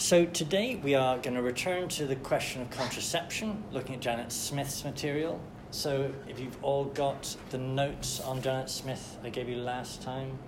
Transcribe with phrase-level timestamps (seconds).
[0.00, 4.32] so today we are going to return to the question of contraception, looking at Janet
[4.32, 5.38] Smith's material.
[5.72, 10.38] So if you've all got the notes on Janet Smith I gave you last time,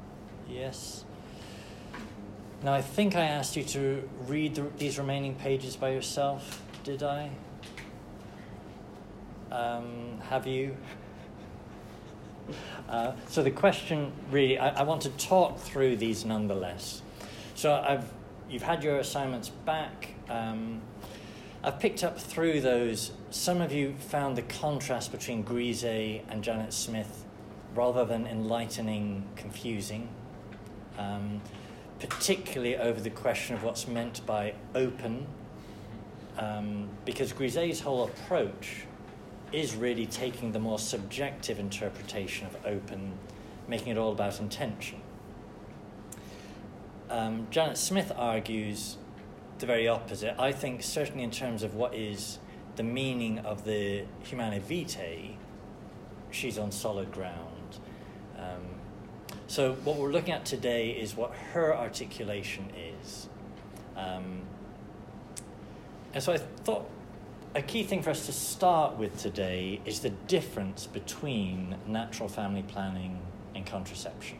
[0.48, 1.04] yes.
[2.62, 6.62] Now I think I asked you to read the, these remaining pages by yourself.
[6.82, 7.30] Did I?
[9.50, 10.77] Um, have you?
[12.89, 17.00] Uh, so the question really, I, I want to talk through these nonetheless.
[17.55, 18.05] So I've
[18.53, 20.11] you've had your assignments back.
[20.29, 20.83] Um,
[21.65, 23.12] I've picked up through those.
[23.30, 27.24] Some of you found the contrast between Grisez and Janet Smith
[27.74, 30.09] rather than enlightening, confusing,
[30.98, 31.41] um,
[31.98, 35.27] particularly over the question of what's meant by open,
[36.37, 38.84] um, because Grisez's whole approach
[39.52, 43.12] is really taking the more subjective interpretation of open,
[43.69, 45.02] making it all about intention.
[47.12, 48.97] Um, Janet Smith argues
[49.59, 50.34] the very opposite.
[50.39, 52.38] I think, certainly in terms of what is
[52.77, 55.37] the meaning of the Humanae Vitae,
[56.30, 57.79] she's on solid ground.
[58.38, 58.63] Um,
[59.46, 62.71] so, what we're looking at today is what her articulation
[63.02, 63.29] is.
[63.95, 64.41] Um,
[66.15, 66.88] and so, I thought
[67.54, 72.62] a key thing for us to start with today is the difference between natural family
[72.62, 73.21] planning
[73.54, 74.38] and contraception.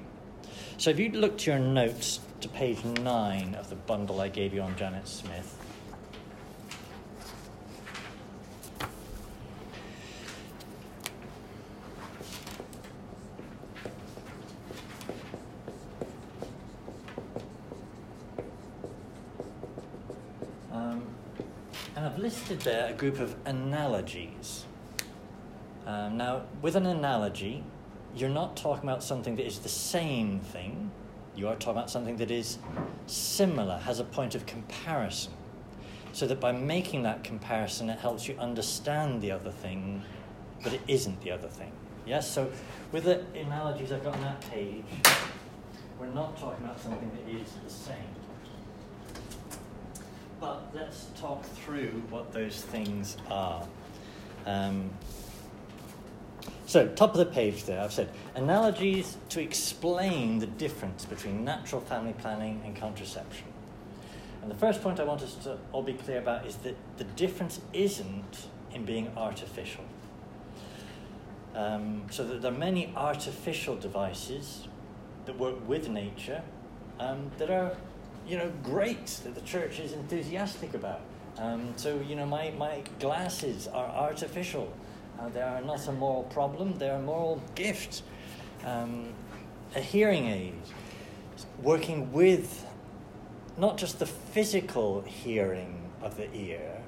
[0.79, 4.53] So if you look to your notes to page nine of the bundle I gave
[4.53, 5.57] you on Janet Smith,
[20.73, 21.01] um,
[21.95, 24.65] and I've listed there a group of analogies.
[25.87, 27.63] Um, now, with an analogy,
[28.17, 30.91] you're not talking about something that is the same thing.
[31.35, 32.59] You are talking about something that is
[33.07, 35.33] similar, has a point of comparison.
[36.13, 40.03] So that by making that comparison, it helps you understand the other thing,
[40.63, 41.73] but it isn't the other thing.
[42.05, 42.31] Yes?
[42.31, 42.51] So,
[42.91, 44.85] with the analogies I've got on that page,
[45.99, 47.97] we're not talking about something that is the same.
[50.39, 53.67] But let's talk through what those things are.
[54.45, 54.91] Um,
[56.73, 61.83] so, top of the page there, I've said analogies to explain the difference between natural
[61.83, 63.45] family planning and contraception.
[64.41, 67.05] And the first point I want us to all be clear about is that the
[67.05, 69.85] difference isn't in being artificial.
[71.55, 74.67] Um, so that there are many artificial devices
[75.27, 76.41] that work with nature
[76.99, 77.77] um, that are,
[78.27, 81.03] you know, great that the church is enthusiastic about.
[81.37, 84.73] Um, so you know, my my glasses are artificial.
[85.23, 88.03] Uh, they are not a moral problem; they are a moral gift.
[88.65, 89.13] Um,
[89.75, 90.55] a hearing aid,
[91.63, 92.67] working with
[93.57, 96.83] not just the physical hearing of the ear,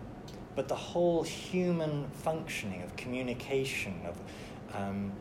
[0.56, 4.16] but the whole human functioning of communication of
[4.74, 5.12] um,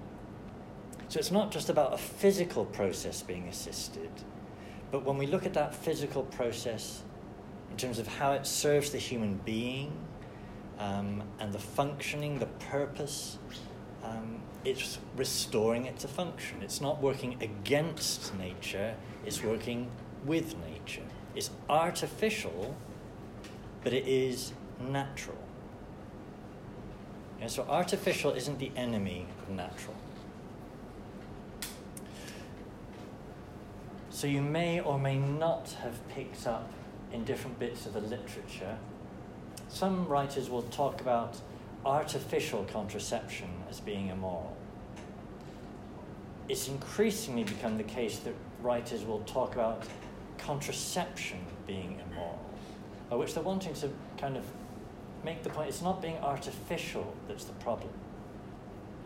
[1.08, 4.10] so it's not just about a physical process being assisted,
[4.92, 7.04] but when we look at that physical process
[7.70, 9.92] in terms of how it serves the human being
[10.80, 13.38] um, and the functioning, the purpose,
[14.04, 16.62] um, it's restoring it to function.
[16.62, 18.96] It's not working against nature,
[19.26, 19.90] it's working
[20.26, 21.04] with nature.
[21.36, 22.76] It's artificial,
[23.84, 25.38] but it is natural.
[27.42, 29.96] And so artificial isn't the enemy of natural.
[34.10, 36.72] So you may or may not have picked up
[37.12, 38.78] in different bits of the literature.
[39.74, 41.36] Some writers will talk about
[41.84, 44.56] artificial contraception as being immoral.
[46.48, 49.84] It's increasingly become the case that writers will talk about
[50.38, 52.40] contraception being immoral,
[53.10, 53.90] by which they're wanting to
[54.20, 54.44] kind of
[55.26, 57.90] make the point it's not being artificial that's the problem.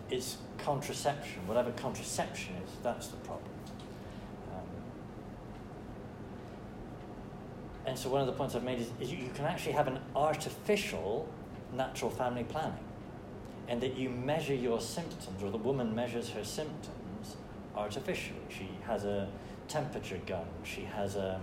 [0.09, 1.47] It's contraception.
[1.47, 3.56] Whatever contraception is, that's the problem.
[7.87, 9.87] And so one of the points I've made is, is you, you can actually have
[9.87, 11.27] an artificial
[11.73, 12.83] natural family planning,
[13.67, 17.37] and that you measure your symptoms, or the woman measures her symptoms
[17.75, 18.39] artificially.
[18.49, 19.27] She has a
[19.67, 20.45] temperature gun.
[20.63, 21.41] She has um,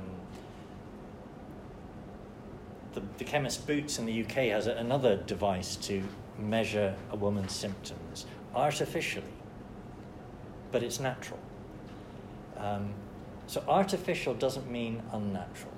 [2.95, 6.03] the, the chemist Boots in the UK has a, another device to
[6.39, 9.27] measure a woman's symptoms artificially,
[10.73, 11.41] but it's natural.
[12.57, 12.95] Um,
[13.47, 15.74] so artificial doesn't mean unnatural.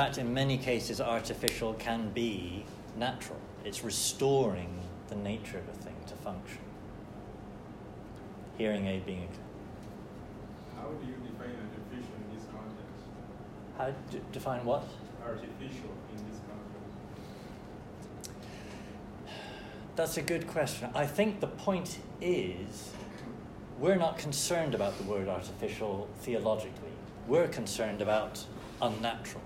[0.00, 2.64] Fact, in many cases, artificial can be
[2.96, 3.38] natural.
[3.66, 6.62] It's restoring the nature of a thing to function.
[8.56, 10.80] Hearing aid being a.
[10.80, 13.04] How do you define artificial in this context?
[13.76, 14.84] How d- define what?
[15.22, 16.94] Artificial in this context.
[19.96, 20.88] That's a good question.
[20.94, 22.94] I think the point is
[23.78, 26.94] we're not concerned about the word artificial theologically.
[27.28, 28.42] We're concerned about
[28.80, 29.42] unnatural.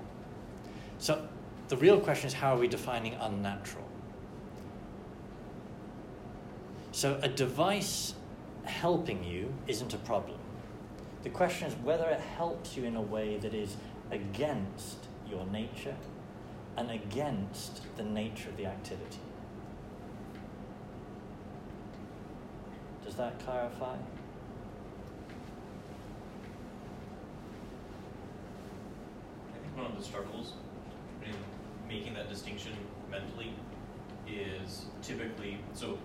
[1.05, 1.21] So
[1.69, 3.85] the real question is how are we defining unnatural?
[6.93, 8.15] So a device
[8.63, 10.39] helping you isn't a problem.
[11.23, 13.77] The question is whether it helps you in a way that is
[14.11, 14.97] against
[15.29, 15.95] your nature
[16.79, 19.21] and against the nature of the activity.
[23.05, 23.97] Does that clarify?
[29.53, 30.55] I think one of the struggles
[31.27, 31.35] in
[31.89, 32.73] making that distinction
[33.11, 33.53] mentally
[34.29, 35.99] is typically so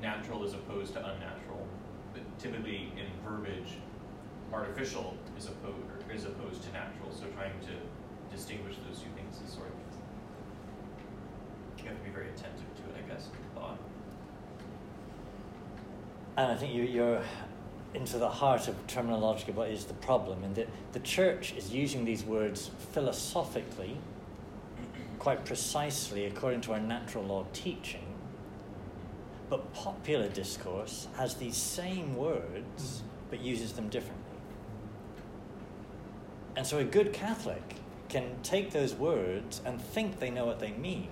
[0.00, 1.66] natural as opposed to unnatural,
[2.12, 3.78] but typically in verbiage,
[4.52, 5.76] artificial is opposed
[6.14, 7.10] is opposed to natural.
[7.10, 9.74] So trying to distinguish those two things is sort of
[11.84, 13.28] you have to be very attentive to it, I guess.
[13.54, 13.78] Thought.
[16.36, 17.22] And I think you, you're
[17.92, 22.04] into the heart of terminology what is the problem, and that the church is using
[22.04, 23.98] these words philosophically,
[25.24, 28.04] quite precisely according to our natural law teaching.
[29.48, 32.42] But popular discourse has these same words,
[32.76, 33.02] mm.
[33.30, 34.36] but uses them differently.
[36.56, 37.76] And so a good Catholic
[38.10, 41.08] can take those words and think they know what they mean,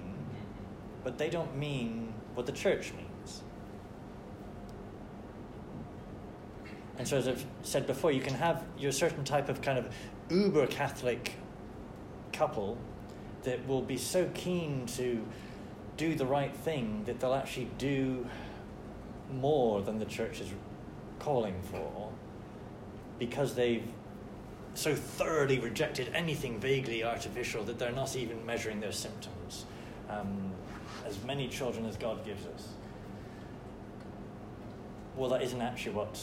[1.02, 3.42] but they don't mean what the church means.
[6.98, 9.88] And so, as I've said before, you can have your certain type of kind of
[10.28, 11.32] uber Catholic
[12.30, 12.76] couple
[13.44, 15.24] that will be so keen to
[15.96, 18.26] do the right thing that they'll actually do
[19.32, 20.50] more than the church is
[21.18, 22.10] calling for
[23.18, 23.86] because they've
[24.74, 29.66] so thoroughly rejected anything vaguely artificial that they're not even measuring their symptoms.
[30.08, 30.52] Um,
[31.06, 32.68] as many children as God gives us.
[35.16, 36.18] Well, that isn't actually what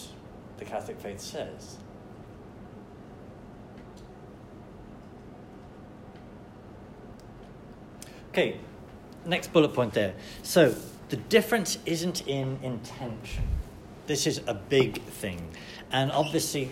[0.57, 1.77] the Catholic faith says.
[8.39, 8.55] Okay,
[9.25, 10.13] next bullet point there.
[10.43, 10.73] So,
[11.09, 13.43] the difference isn't in intention.
[14.07, 15.49] This is a big thing.
[15.91, 16.69] And obviously,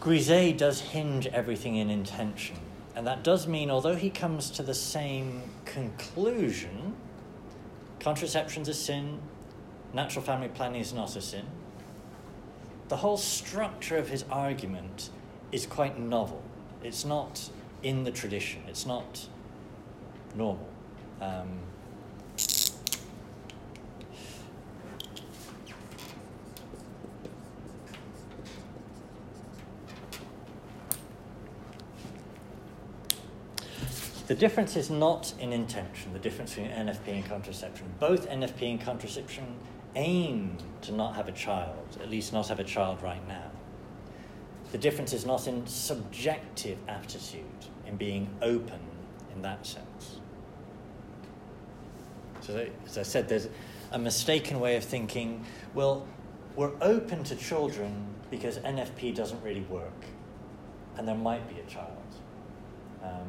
[0.00, 2.56] Grisez does hinge everything in intention.
[2.94, 6.94] And that does mean, although he comes to the same conclusion,
[7.98, 9.20] contraception's a sin,
[9.94, 11.46] natural family planning is not a sin,
[12.88, 15.08] the whole structure of his argument
[15.52, 16.42] is quite novel.
[16.82, 17.48] It's not
[17.82, 19.26] in the tradition, it's not
[20.34, 20.68] normal.
[21.20, 21.60] Um,
[34.28, 37.86] The difference is not in intention, the difference between NFP and contraception.
[37.98, 39.56] Both NFP and contraception
[39.96, 43.50] aim to not have a child, at least not have a child right now.
[44.70, 47.40] The difference is not in subjective aptitude,
[47.86, 48.80] in being open
[49.34, 50.17] in that sense.
[52.48, 53.46] So, as I said, there's
[53.92, 56.06] a mistaken way of thinking well,
[56.56, 60.06] we're open to children because NFP doesn't really work,
[60.96, 61.92] and there might be a child.
[63.02, 63.28] Um,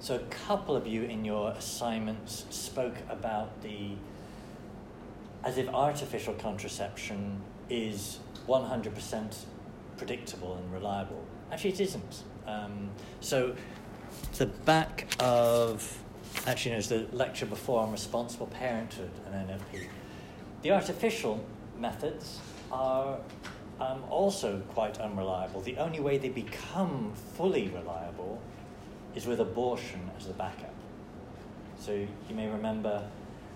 [0.00, 3.90] so, a couple of you in your assignments spoke about the
[5.44, 9.36] as if artificial contraception is 100%
[9.98, 11.22] predictable and reliable.
[11.52, 12.22] Actually, it isn't.
[12.46, 12.88] Um,
[13.20, 13.54] so,
[14.38, 16.02] the back of
[16.46, 19.88] actually, there's the lecture before on responsible parenthood and NFP.
[20.62, 21.44] The artificial
[21.78, 22.40] methods
[22.72, 23.18] are
[23.80, 25.60] um, also quite unreliable.
[25.60, 28.40] The only way they become fully reliable
[29.14, 30.74] is with abortion as the backup.
[31.78, 33.06] So you may remember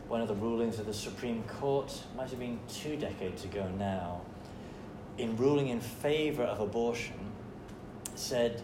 [0.08, 4.20] one of the rulings of the Supreme Court, might have been two decades ago now,
[5.18, 7.14] in ruling in favor of abortion,
[8.14, 8.62] said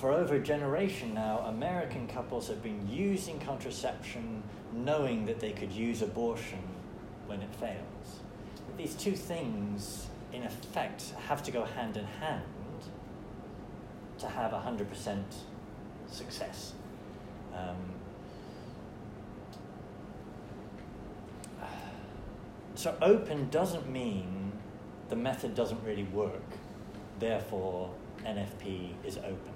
[0.00, 4.42] for over a generation now, American couples have been using contraception
[4.72, 6.62] knowing that they could use abortion
[7.26, 8.20] when it fails.
[8.78, 12.42] These two things, in effect, have to go hand in hand
[14.20, 15.22] to have 100%
[16.10, 16.72] success.
[17.54, 17.76] Um,
[22.74, 24.52] so open doesn't mean
[25.10, 26.40] the method doesn't really work,
[27.18, 27.90] therefore
[28.24, 29.49] NFP is open.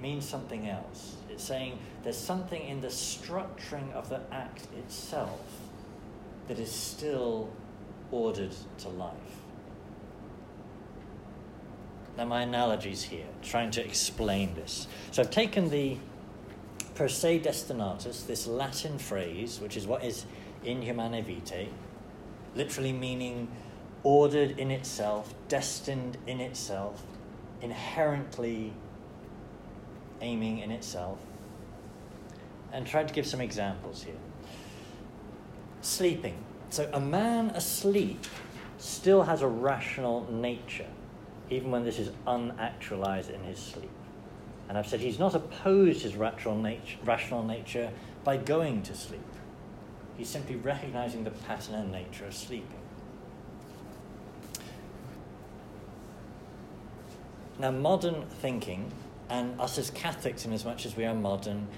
[0.00, 1.16] It means something else.
[1.28, 5.40] It's saying there's something in the structuring of the act itself
[6.48, 7.50] that is still
[8.10, 9.14] ordered to life.
[12.16, 14.88] Now, my analogies here, trying to explain this.
[15.12, 15.98] So, I've taken the
[16.94, 20.24] per se destinatus, this Latin phrase, which is what is
[20.64, 21.68] in Humanae Vitae,
[22.54, 23.48] literally meaning
[24.02, 27.02] ordered in itself, destined in itself,
[27.60, 28.72] inherently
[30.20, 31.18] aiming in itself,
[32.72, 34.14] and tried to give some examples here.
[35.82, 36.36] Sleeping.
[36.70, 38.24] So, a man asleep
[38.78, 40.86] still has a rational nature,
[41.50, 43.90] even when this is unactualized in his sleep.
[44.68, 47.90] And I've said he's not opposed his rational nature, rational nature
[48.22, 49.20] by going to sleep.
[50.16, 52.78] He's simply recognizing the pattern and nature of sleeping.
[57.58, 58.92] Now, modern thinking,
[59.30, 61.68] and us as Catholics, in as much as we are modern,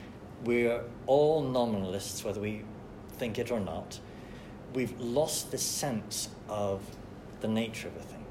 [0.44, 2.62] we're all nominalists, whether we
[3.18, 4.00] think it or not.
[4.74, 6.80] We've lost the sense of
[7.40, 8.24] the nature of a thing.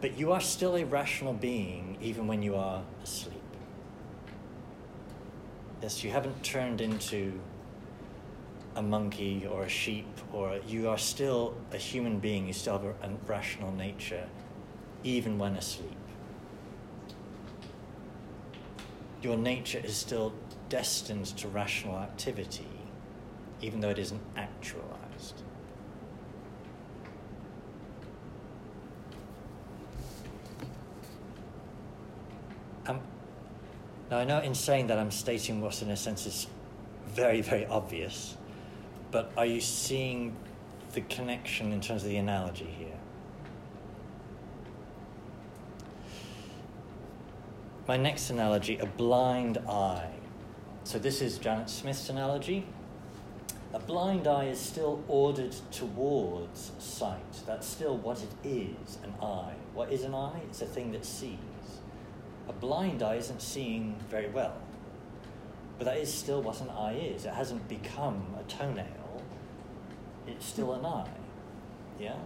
[0.00, 3.40] But you are still a rational being even when you are asleep.
[5.82, 7.38] Yes, you haven't turned into
[8.76, 12.46] a monkey or a sheep, or you are still a human being.
[12.46, 14.26] You still have a, a rational nature,
[15.02, 15.96] even when asleep.
[19.24, 20.34] Your nature is still
[20.68, 22.68] destined to rational activity,
[23.62, 25.42] even though it isn't actualized.
[32.86, 33.00] Um,
[34.10, 36.46] now, I know in saying that I'm stating what, in a sense, is
[37.06, 38.36] very, very obvious,
[39.10, 40.36] but are you seeing
[40.92, 42.93] the connection in terms of the analogy here?
[47.86, 50.08] My next analogy, a blind eye.
[50.84, 52.66] So, this is Janet Smith's analogy.
[53.74, 57.42] A blind eye is still ordered towards sight.
[57.46, 59.52] That's still what it is an eye.
[59.74, 60.40] What is an eye?
[60.48, 61.36] It's a thing that sees.
[62.48, 64.56] A blind eye isn't seeing very well.
[65.76, 67.26] But that is still what an eye is.
[67.26, 69.22] It hasn't become a toenail,
[70.26, 71.10] it's still an eye.
[72.00, 72.16] Yeah?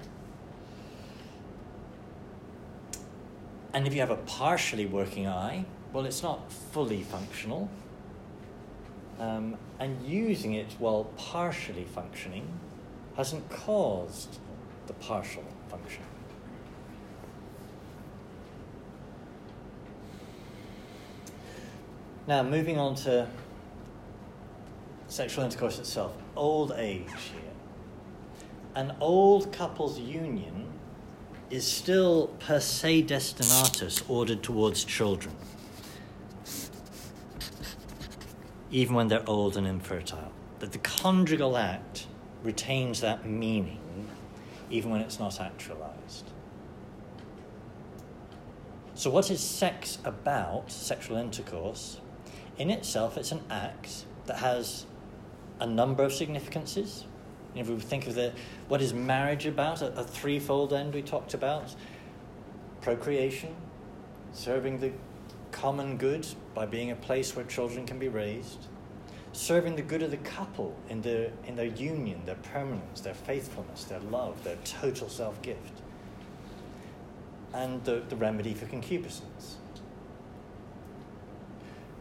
[3.74, 7.68] And if you have a partially working eye, well, it's not fully functional.
[9.18, 12.46] Um, and using it while partially functioning
[13.16, 14.38] hasn't caused
[14.86, 16.02] the partial function.
[22.26, 23.26] Now, moving on to
[25.08, 27.40] sexual intercourse itself, old age here.
[28.74, 30.67] An old couple's union
[31.50, 35.34] is still per se destinatus ordered towards children,
[38.70, 40.32] even when they're old and infertile.
[40.58, 42.06] That the conjugal act
[42.42, 44.08] retains that meaning,
[44.70, 46.30] even when it's not actualized.
[48.94, 52.00] So, what is sex about, sexual intercourse?
[52.58, 54.84] in itself, it's an act that has
[55.60, 57.04] a number of significances.
[57.54, 58.32] If we think of the
[58.68, 61.74] what is marriage about, a, a threefold end we talked about:
[62.80, 63.54] procreation,
[64.32, 64.92] serving the
[65.50, 68.66] common good by being a place where children can be raised,
[69.32, 73.84] serving the good of the couple in their in their union, their permanence, their faithfulness,
[73.84, 75.80] their love, their total self gift,
[77.54, 79.57] and the, the remedy for concupiscence.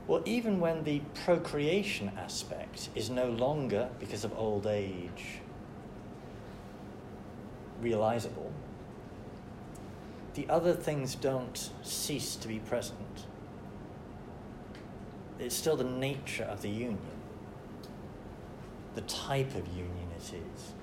[0.07, 5.39] Well, even when the procreation aspect is no longer, because of old age,
[7.81, 8.53] realizable,
[10.33, 13.25] the other things don't cease to be present.
[15.39, 16.99] It's still the nature of the union,
[18.95, 20.73] the type of union it is.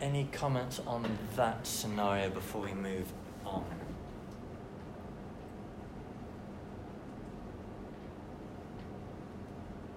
[0.00, 3.12] Any comments on that scenario before we move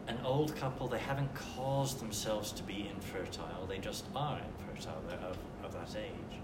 [0.08, 5.18] An old couple, they haven't caused themselves to be infertile, they just are infertile, they're
[5.20, 6.40] of, of that age.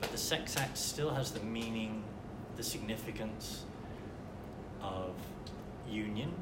[0.00, 2.04] But the sex act still has the meaning,
[2.56, 3.64] the significance
[4.80, 5.14] of
[5.88, 6.32] union,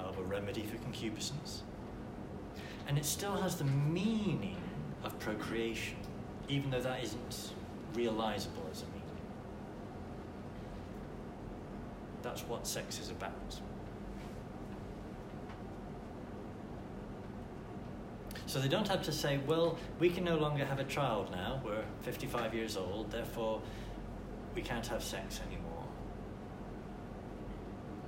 [0.00, 1.62] of a remedy for concupiscence.
[2.88, 4.56] And it still has the meaning
[5.04, 5.96] of procreation
[6.52, 7.52] even though that isn't
[7.94, 9.02] realizable as a meaning.
[12.22, 13.60] That's what sex is about.
[18.46, 21.62] So they don't have to say, well, we can no longer have a child now,
[21.64, 23.62] we're 55 years old, therefore
[24.54, 25.84] we can't have sex anymore.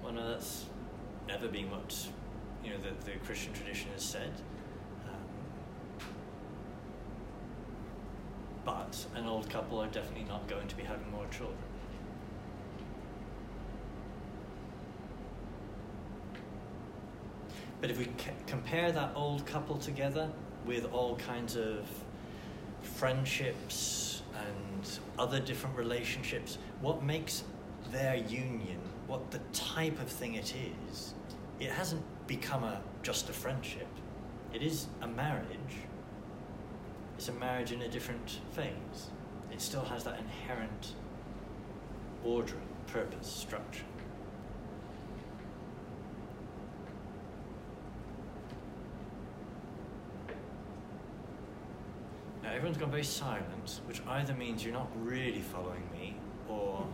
[0.03, 0.67] Well, no, that's
[1.27, 2.09] never been what
[2.63, 4.33] you know the, the Christian tradition has said.
[5.09, 6.07] Um,
[8.65, 11.59] but an old couple are definitely not going to be having more children.
[17.81, 18.09] But if we
[18.47, 20.31] compare that old couple together
[20.65, 21.87] with all kinds of
[22.83, 27.45] friendships and other different relationships, what makes
[27.91, 30.55] their union, what the type of thing it
[30.91, 31.15] is,
[31.61, 33.87] it hasn't become a just a friendship.
[34.55, 35.77] It is a marriage.
[37.25, 39.09] It's a marriage in a different phase.
[39.51, 40.93] It still has that inherent
[42.23, 42.53] order,
[42.87, 43.81] purpose, structure.
[52.43, 56.17] Now everyone's gone very silent, which either means you're not really following me
[56.47, 56.87] or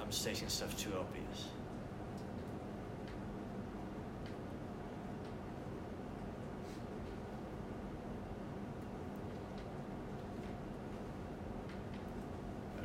[0.00, 1.48] I'm stating stuff too obvious.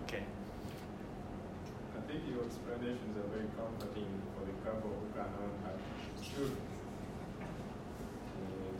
[0.07, 0.23] Okay.
[0.23, 5.75] I think your explanations are very comforting for the couple who cannot have
[6.23, 6.63] children.
[8.39, 8.79] And,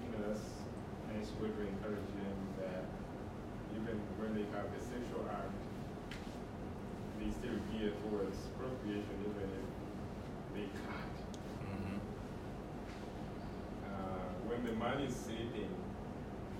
[0.00, 2.88] you know, that's a nice way to encourage them that
[3.76, 5.52] even when they have a sexual act,
[7.20, 9.68] they still gear towards procreation even if
[10.56, 11.20] they can't.
[11.68, 12.00] Mm-hmm.
[13.92, 15.74] Uh, when the man is sleeping,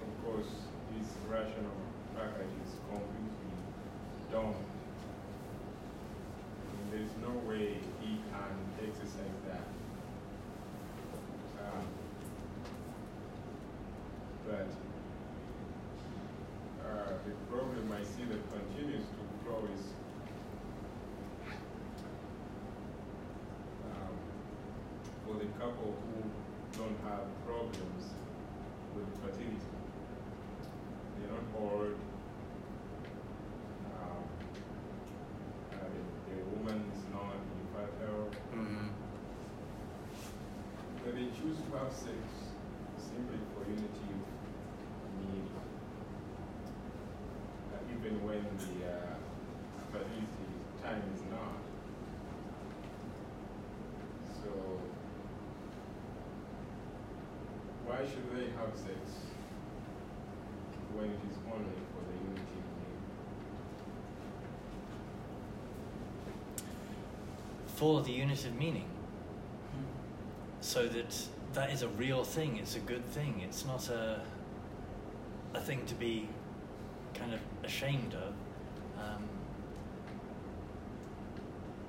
[0.03, 0.51] of course,
[0.97, 1.71] his rational
[2.17, 3.55] faculty is completely
[4.33, 4.55] done.
[6.67, 9.67] And there's no way he can exercise that.
[11.63, 11.87] Um,
[14.49, 14.69] but
[16.85, 19.85] uh, the problem I see that continues to grow is
[23.93, 24.17] um,
[25.25, 26.31] for the couple who
[26.78, 28.04] don't have problems
[28.95, 29.59] with fertility.
[31.19, 31.97] They're not bored.
[33.99, 34.23] Um,
[35.73, 38.31] uh, the, the woman is not infertile.
[38.54, 38.87] Mm-hmm.
[41.04, 42.15] But they choose to have sex
[42.97, 44.23] simply for unity of
[45.19, 45.50] need.
[47.75, 49.19] Uh, even when the uh,
[49.91, 50.47] fertility
[50.81, 51.59] time is not.
[54.31, 54.50] So,
[57.85, 59.02] why should they have sex
[60.95, 63.02] when it is only for the unity of need?
[67.75, 68.98] For the unit of meaning.
[70.60, 74.21] So that that is a real thing, it's a good thing, it's not a,
[75.54, 76.28] a thing to be
[77.14, 78.34] kind of ashamed of.
[78.99, 79.25] Um,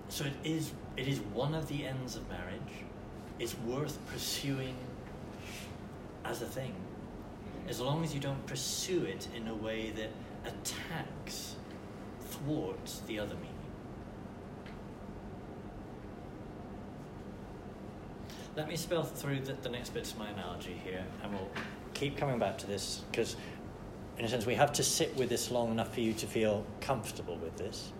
[0.08, 2.86] so it is, it is one of the ends of marriage.
[3.38, 4.76] It's worth pursuing
[6.26, 6.74] as a thing.
[7.68, 10.10] As long as you don't pursue it in a way that
[10.46, 11.56] attacks,
[12.22, 13.59] thwarts the other meaning.
[18.60, 21.48] Let me spell through the, the next bits of my analogy here, and we'll
[21.94, 23.38] keep coming back to this because,
[24.18, 26.66] in a sense, we have to sit with this long enough for you to feel
[26.82, 27.94] comfortable with this.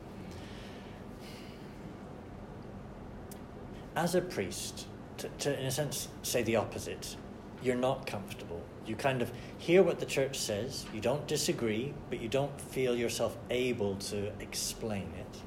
[3.96, 4.86] As a priest,
[5.20, 7.16] to, to in a sense say the opposite,
[7.64, 8.62] you're not comfortable.
[8.86, 12.98] You kind of hear what the church says, you don't disagree, but you don't feel
[12.98, 15.40] yourself able to explain it.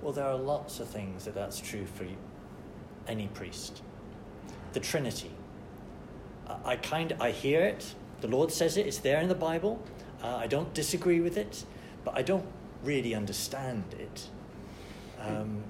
[0.00, 2.16] Well, there are lots of things that that's true for you,
[3.06, 3.82] any priest.
[4.72, 5.30] The Trinity.
[6.64, 7.94] I, kind I hear it.
[8.20, 8.86] The Lord says it.
[8.86, 9.82] It's there in the Bible.
[10.22, 11.64] Uh, I don't disagree with it,
[12.04, 12.46] but I don't
[12.84, 14.28] really understand it.
[15.18, 15.62] Um,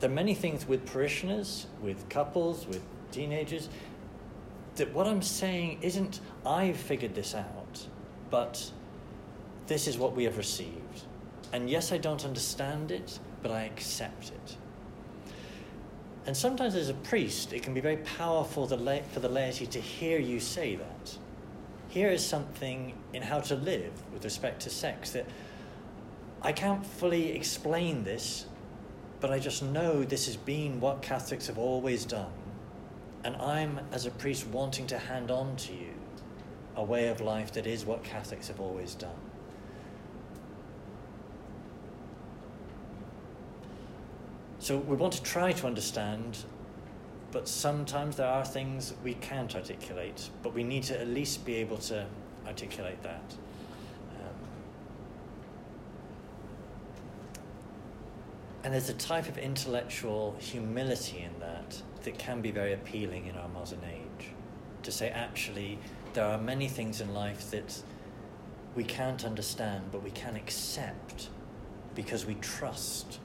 [0.00, 3.68] there are many things with parishioners, with couples, with teenagers,
[4.76, 7.86] that what I'm saying isn't I've figured this out,
[8.30, 8.70] but
[9.66, 11.02] this is what we have received.
[11.52, 14.56] And yes, I don't understand it, but I accept it.
[16.26, 20.18] And sometimes, as a priest, it can be very powerful for the laity to hear
[20.18, 21.18] you say that.
[21.88, 25.26] Here is something in how to live with respect to sex that
[26.42, 28.46] I can't fully explain this,
[29.20, 32.32] but I just know this has been what Catholics have always done.
[33.22, 35.94] And I'm, as a priest, wanting to hand on to you
[36.76, 39.10] a way of life that is what Catholics have always done.
[44.64, 46.38] So we want to try to understand
[47.32, 51.56] but sometimes there are things we can't articulate, but we need to at least be
[51.56, 52.06] able to
[52.46, 53.34] articulate that.
[54.20, 54.36] Um,
[58.62, 63.36] and there's a type of intellectual humility in that that can be very appealing in
[63.36, 64.28] our modern age.
[64.84, 65.78] To say, actually,
[66.14, 67.82] there are many things in life that
[68.74, 71.28] we can't understand, but we can accept
[71.94, 73.18] because we trust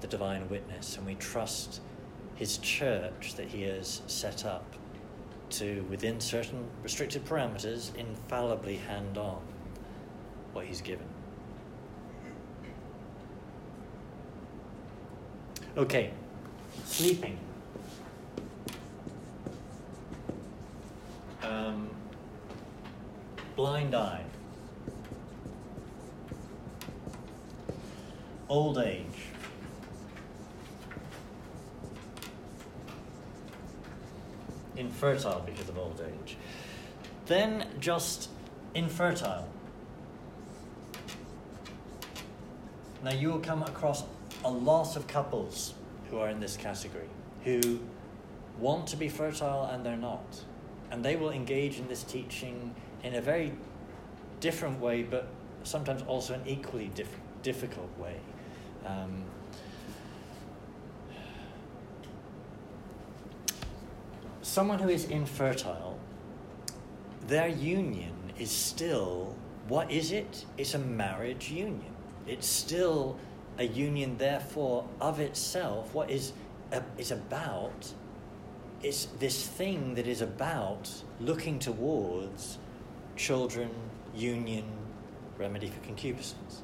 [0.00, 1.80] the divine witness and we trust
[2.34, 4.64] his church that he has set up
[5.50, 9.40] to, within certain restricted parameters, infallibly hand on
[10.52, 11.06] what he's given.
[15.76, 16.10] Okay,
[16.84, 17.38] sleeping.
[21.42, 21.90] Um,
[23.54, 24.24] blind eye.
[28.48, 29.04] Old age.
[34.76, 36.36] Infertile because of old age.
[37.26, 38.30] Then just
[38.74, 39.48] infertile.
[43.02, 44.04] Now you will come across
[44.44, 45.74] a lot of couples
[46.10, 47.08] who are in this category
[47.44, 47.80] who
[48.58, 50.42] want to be fertile and they're not.
[50.90, 53.52] And they will engage in this teaching in a very
[54.40, 55.28] different way, but
[55.62, 58.16] sometimes also an equally diff- difficult way.
[58.84, 59.24] Um,
[64.46, 65.98] someone who is infertile,
[67.26, 69.34] their union is still
[69.68, 70.44] what is it?
[70.56, 71.92] It's a marriage union.
[72.28, 73.18] It's still
[73.58, 75.92] a union, therefore, of itself.
[75.92, 76.32] What is
[76.72, 77.92] uh, is about
[78.82, 80.88] is this thing that is about
[81.20, 82.58] looking towards
[83.16, 83.70] children,
[84.14, 84.64] union,
[85.36, 86.62] remedy for concupiscence.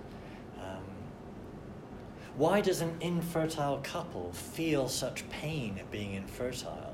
[0.60, 0.84] Um,
[2.36, 6.91] why does an infertile couple feel such pain at being infertile?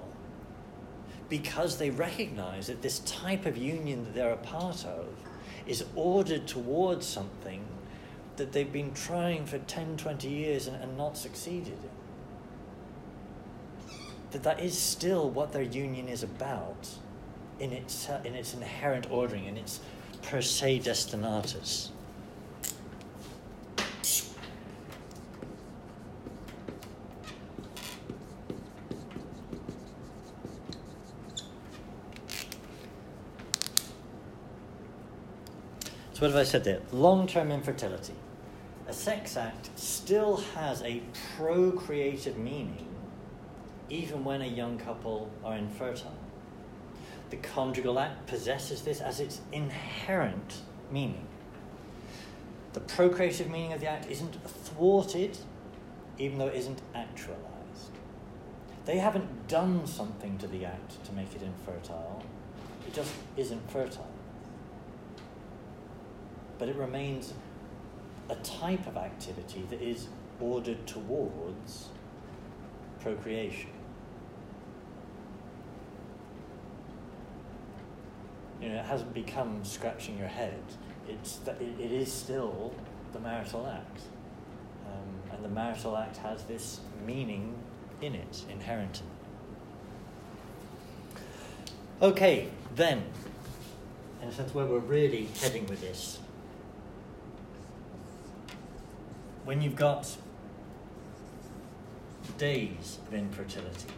[1.29, 5.07] Because they recognize that this type of union that they're a part of
[5.67, 7.63] is ordered towards something
[8.37, 11.91] that they've been trying for 10, 20 years and, and not succeeded in.
[14.31, 16.89] That that is still what their union is about
[17.59, 19.81] in its, in its inherent ordering, in its
[20.23, 21.91] per se destinatus.
[36.19, 36.81] So, what have I said there?
[36.91, 38.15] Long term infertility.
[38.89, 41.01] A sex act still has a
[41.37, 42.89] procreative meaning
[43.89, 46.17] even when a young couple are infertile.
[47.31, 51.25] The conjugal act possesses this as its inherent meaning.
[52.73, 55.39] The procreative meaning of the act isn't thwarted,
[56.19, 57.93] even though it isn't actualized.
[58.87, 62.25] They haven't done something to the act to make it infertile,
[62.89, 64.18] it just isn't fertile
[66.59, 67.33] but it remains
[68.29, 70.09] a type of activity that is
[70.41, 71.89] ordered towards
[73.01, 73.71] procreation.
[78.61, 80.63] You know, it hasn't become scratching your head.
[81.09, 82.75] It's it, it is still
[83.13, 84.01] the marital act,
[84.87, 87.55] um, and the marital act has this meaning
[88.03, 89.13] in it, inherent in it.
[92.01, 93.05] Okay, then,
[94.23, 96.19] in a sense, where we're really heading with this
[99.49, 100.15] when you've got
[102.37, 103.89] days of infertility.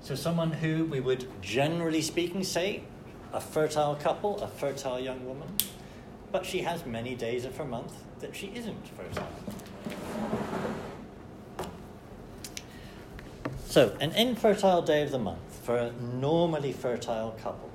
[0.00, 2.84] So, someone who we would generally speaking say
[3.32, 5.48] a fertile couple, a fertile young woman,
[6.30, 9.26] but she has many days of her month that she isn't fertile.
[13.66, 17.70] So, an infertile day of the month for a normally fertile couple.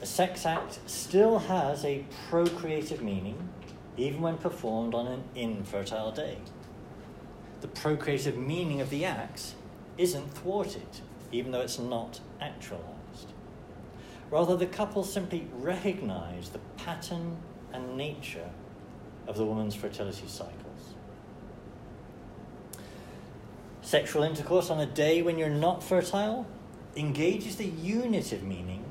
[0.00, 3.50] A sex act still has a procreative meaning
[3.96, 6.38] even when performed on an infertile day.
[7.60, 9.54] The procreative meaning of the acts
[9.96, 11.00] isn't thwarted,
[11.32, 13.32] even though it's not actualized.
[14.30, 17.36] Rather, the couple simply recognize the pattern
[17.72, 18.50] and nature
[19.26, 20.94] of the woman's fertility cycles.
[23.82, 26.46] Sexual intercourse on a day when you're not fertile
[26.96, 28.84] engages the unitive meaning,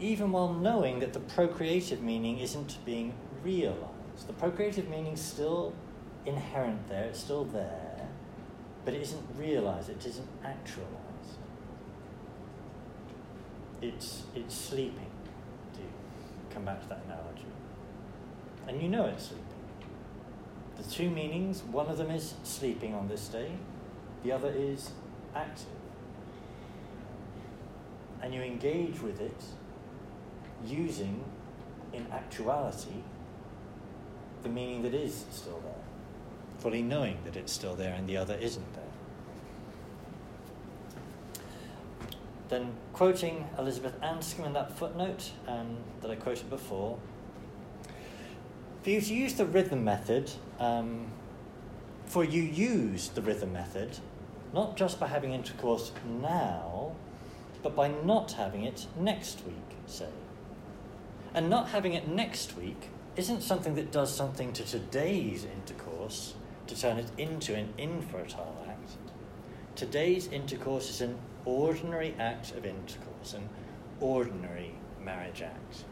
[0.00, 3.93] even while knowing that the procreative meaning isn't being realized.
[4.16, 5.72] So the procreative meaning's still
[6.26, 8.08] inherent there, it's still there,
[8.84, 10.90] but it isn't realized, it isn't actualized.
[13.82, 15.10] It's, it's sleeping,
[15.74, 15.80] to
[16.54, 17.46] come back to that analogy.
[18.66, 19.44] And you know it's sleeping.
[20.76, 23.52] The two meanings, one of them is sleeping on this day,
[24.22, 24.90] the other is
[25.34, 25.66] active.
[28.22, 29.44] And you engage with it
[30.64, 31.22] using,
[31.92, 33.02] in actuality,
[34.44, 35.72] the meaning that is still there,
[36.58, 38.84] fully knowing that it's still there and the other isn't there.
[42.50, 46.98] Then, quoting Elizabeth Anscombe in that footnote um, that I quoted before,
[48.82, 50.30] for you to use the rhythm method,
[50.60, 51.06] um,
[52.04, 53.98] for you use the rhythm method,
[54.52, 56.92] not just by having intercourse now,
[57.62, 60.10] but by not having it next week, say.
[61.32, 66.34] And not having it next week isn't something that does something to today's intercourse
[66.66, 68.90] to turn it into an infertile act.
[69.76, 73.48] Today's intercourse is an ordinary act of intercourse, an
[74.00, 75.84] ordinary marriage act.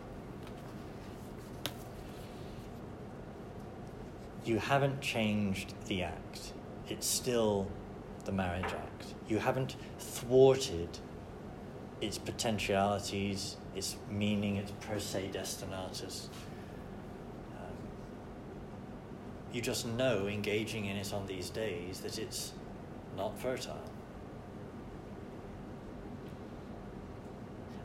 [4.45, 6.53] You haven't changed the act,
[6.89, 7.69] it's still
[8.25, 9.15] the marriage act.
[9.29, 10.99] You haven't thwarted
[12.01, 16.29] its potentialities, its meaning, its per se destinatus.
[17.57, 17.77] Um,
[19.53, 22.53] you just know, engaging in it on these days, that it's
[23.17, 23.83] not fertile.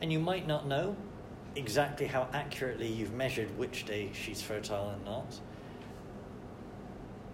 [0.00, 0.96] And you might not know
[1.56, 5.38] exactly how accurately you've measured which day she's fertile and not.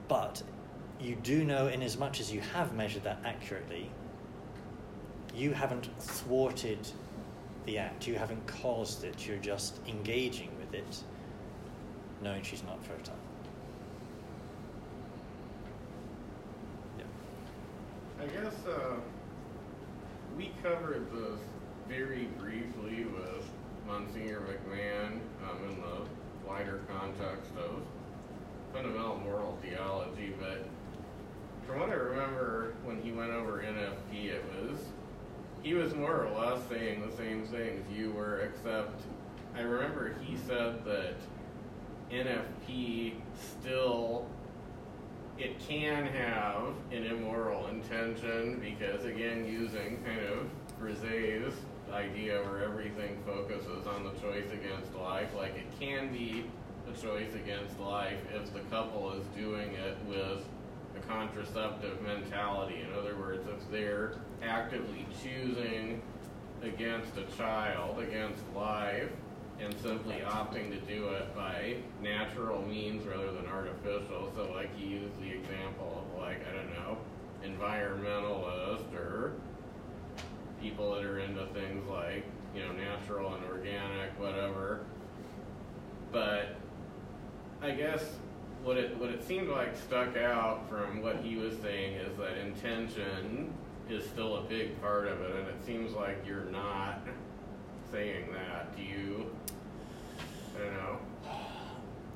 [0.09, 0.43] But
[1.01, 3.91] you do know, in as much as you have measured that accurately,
[5.35, 6.79] you haven't thwarted
[7.67, 11.03] the act, you haven't caused it, you're just engaging with it,
[12.23, 13.19] knowing she's not fertile.
[18.21, 18.97] I guess uh,
[20.37, 21.41] we covered this
[21.89, 23.45] very briefly with
[23.87, 27.83] Monsignor McMahon um, in the wider context of
[28.73, 30.67] fundamental moral theology, but
[31.67, 34.79] from what I remember when he went over NFP, it was
[35.63, 39.01] he was more or less saying the same things you were, except
[39.57, 41.15] I remember he said that
[42.13, 44.27] NFP still
[45.39, 50.49] it can have an immoral intention because again using kind of
[50.81, 51.55] Grisez's
[51.93, 56.45] idea where everything focuses on the choice against life like it can be
[56.89, 60.45] a choice against life if the couple is doing it with
[60.97, 62.81] a contraceptive mentality.
[62.81, 66.03] In other words if they're actively choosing
[66.63, 69.11] against a child against life
[69.61, 74.33] and simply opting to do it by natural means rather than artificial.
[74.35, 76.99] So, like he used the example of like I don't know,
[77.45, 79.33] environmentalist or
[80.61, 84.81] people that are into things like you know natural and organic, whatever.
[86.13, 86.57] But
[87.63, 88.03] I guess
[88.63, 92.39] what it what it seemed like stuck out from what he was saying is that
[92.39, 93.53] intention
[93.89, 97.01] is still a big part of it, and it seems like you're not
[97.93, 98.75] saying that.
[98.77, 99.31] Do you?
[100.55, 100.99] I don't know.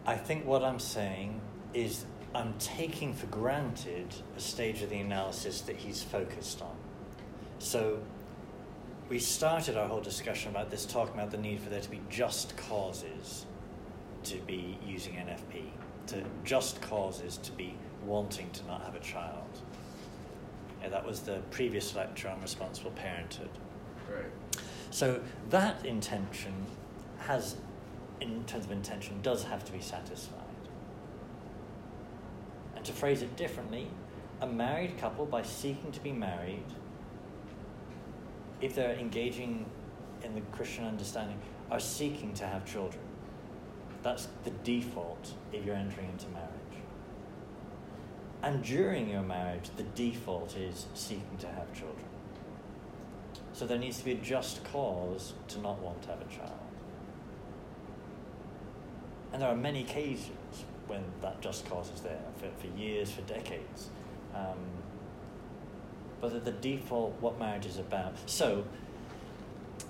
[0.07, 1.40] I think what I'm saying
[1.74, 6.77] is I'm taking for granted a stage of the analysis that he's focused on.
[7.59, 8.01] So
[9.09, 12.01] we started our whole discussion about this talking about the need for there to be
[12.11, 13.46] just causes
[14.24, 15.64] to be using NFP,
[16.09, 17.74] to just causes to be
[18.05, 19.61] wanting to not have a child.
[20.83, 23.51] Yeah, that was the previous lecture on responsible parenthood.
[24.11, 24.27] Right.
[24.90, 25.20] So
[25.51, 26.53] that intention
[27.18, 27.57] has,
[28.20, 30.42] in terms of intention, does have to be satisfied.
[32.76, 33.88] And to phrase it differently,
[34.40, 36.64] a married couple, by seeking to be married,
[38.61, 39.66] if they're engaging
[40.22, 41.38] in the Christian understanding,
[41.70, 43.02] are seeking to have children.
[44.02, 46.48] That's the default if you're entering into marriage.
[48.42, 52.04] And during your marriage, the default is seeking to have children.
[53.52, 56.67] So there needs to be a just cause to not want to have a child.
[59.32, 63.20] And there are many occasions when that just cause is there, for, for years, for
[63.22, 63.90] decades.
[64.34, 64.56] Um,
[66.20, 68.14] but at the default, what marriage is about.
[68.26, 68.64] So,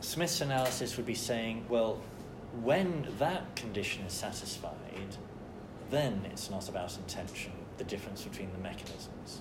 [0.01, 2.01] Smith's analysis would be saying, well,
[2.63, 4.75] when that condition is satisfied,
[5.91, 9.41] then it's not about intention, the difference between the mechanisms.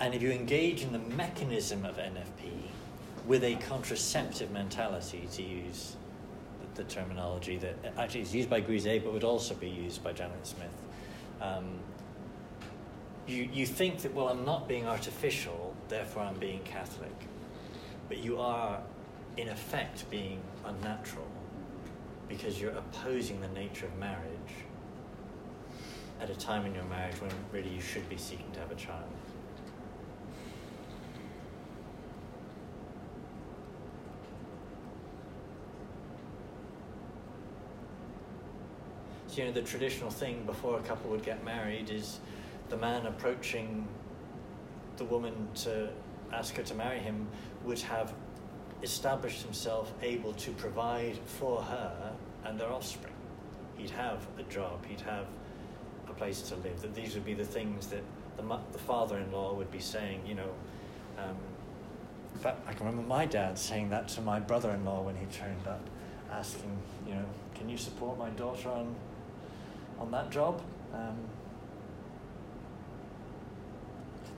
[0.00, 2.50] And if you engage in the mechanism of NFP
[3.26, 5.96] with a contraceptive mentality, to use
[6.74, 10.12] the, the terminology that actually is used by Grisez but would also be used by
[10.12, 10.68] Janet Smith,
[11.40, 11.78] um,
[13.26, 17.12] you, you think that, well, I'm not being artificial, therefore I'm being Catholic.
[18.08, 18.80] But you are,
[19.36, 21.26] in effect, being unnatural
[22.28, 24.54] because you're opposing the nature of marriage
[26.20, 28.74] at a time in your marriage when really you should be seeking to have a
[28.74, 29.04] child.
[29.26, 29.34] So,
[39.36, 42.20] you know, the traditional thing before a couple would get married is
[42.68, 43.86] the man approaching
[44.96, 45.88] the woman to
[46.32, 47.26] ask her to marry him
[47.64, 48.12] would have
[48.82, 52.12] established himself able to provide for her
[52.44, 53.14] and their offspring.
[53.76, 55.26] He'd have a job, he'd have
[56.08, 58.02] a place to live, that these would be the things that
[58.36, 60.50] the, the father in law would be saying, you know.
[61.18, 61.36] Um,
[62.44, 65.66] I can remember my dad saying that to my brother in law when he turned
[65.66, 65.80] up,
[66.30, 68.94] asking, you know, can you support my daughter on,
[70.00, 70.62] on that job?
[70.92, 71.16] Um,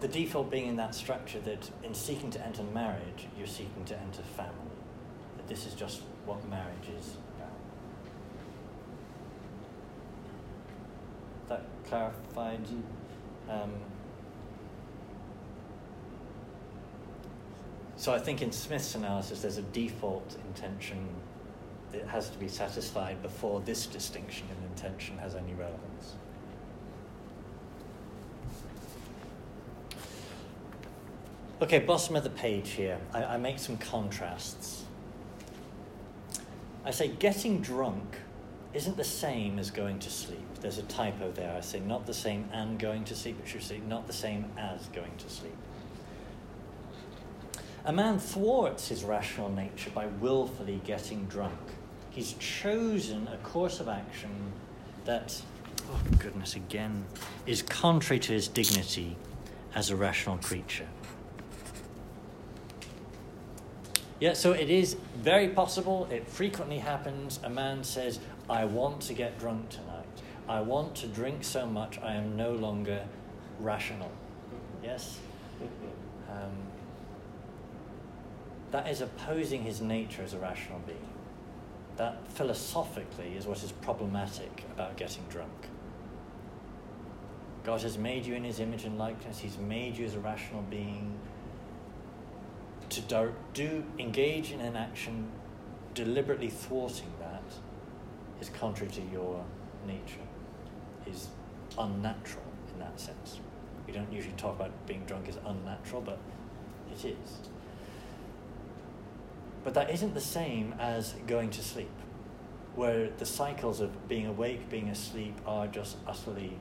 [0.00, 3.98] the default being in that structure that in seeking to enter marriage, you're seeking to
[4.00, 4.54] enter family.
[5.36, 7.50] That this is just what marriage is about.
[11.48, 12.66] That clarified.
[13.48, 13.72] Um,
[17.96, 21.06] so I think in Smith's analysis, there's a default intention
[21.92, 26.14] that has to be satisfied before this distinction in intention has any relevance.
[31.62, 34.84] Okay, bottom of the page here, I, I make some contrasts.
[36.84, 38.16] I say getting drunk
[38.72, 40.46] isn't the same as going to sleep.
[40.60, 41.54] There's a typo there.
[41.54, 43.38] I say not the same and going to sleep.
[43.42, 45.56] It should say not the same as going to sleep.
[47.84, 51.58] A man thwarts his rational nature by willfully getting drunk.
[52.10, 54.52] He's chosen a course of action
[55.04, 55.42] that,
[55.90, 57.04] oh goodness, again,
[57.46, 59.16] is contrary to his dignity
[59.74, 60.86] as a rational creature.
[64.20, 67.40] Yeah, so it is very possible, it frequently happens.
[67.42, 70.04] A man says, I want to get drunk tonight.
[70.46, 73.06] I want to drink so much I am no longer
[73.60, 74.10] rational.
[74.82, 75.18] Yes?
[76.28, 76.50] Um,
[78.72, 80.98] that is opposing his nature as a rational being.
[82.00, 85.68] That philosophically is what is problematic about getting drunk.
[87.62, 90.62] God has made you in his image and likeness, he's made you as a rational
[90.62, 91.18] being
[92.88, 95.28] to do, do engage in an action
[95.92, 97.42] deliberately thwarting that
[98.40, 99.44] is contrary to your
[99.86, 100.26] nature,
[101.06, 101.28] is
[101.78, 103.40] unnatural in that sense.
[103.86, 106.18] We don't usually talk about being drunk as unnatural, but
[106.90, 107.50] it is.
[109.62, 111.90] But that isn't the same as going to sleep,
[112.74, 116.58] where the cycles of being awake, being asleep are just utterly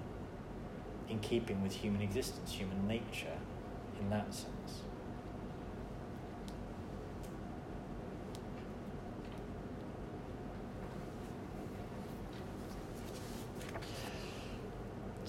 [1.09, 3.37] in keeping with human existence, human nature
[3.99, 4.81] in that sense.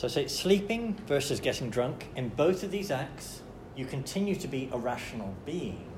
[0.00, 2.08] So say sleeping versus getting drunk.
[2.16, 3.42] In both of these acts,
[3.76, 5.89] you continue to be a rational being,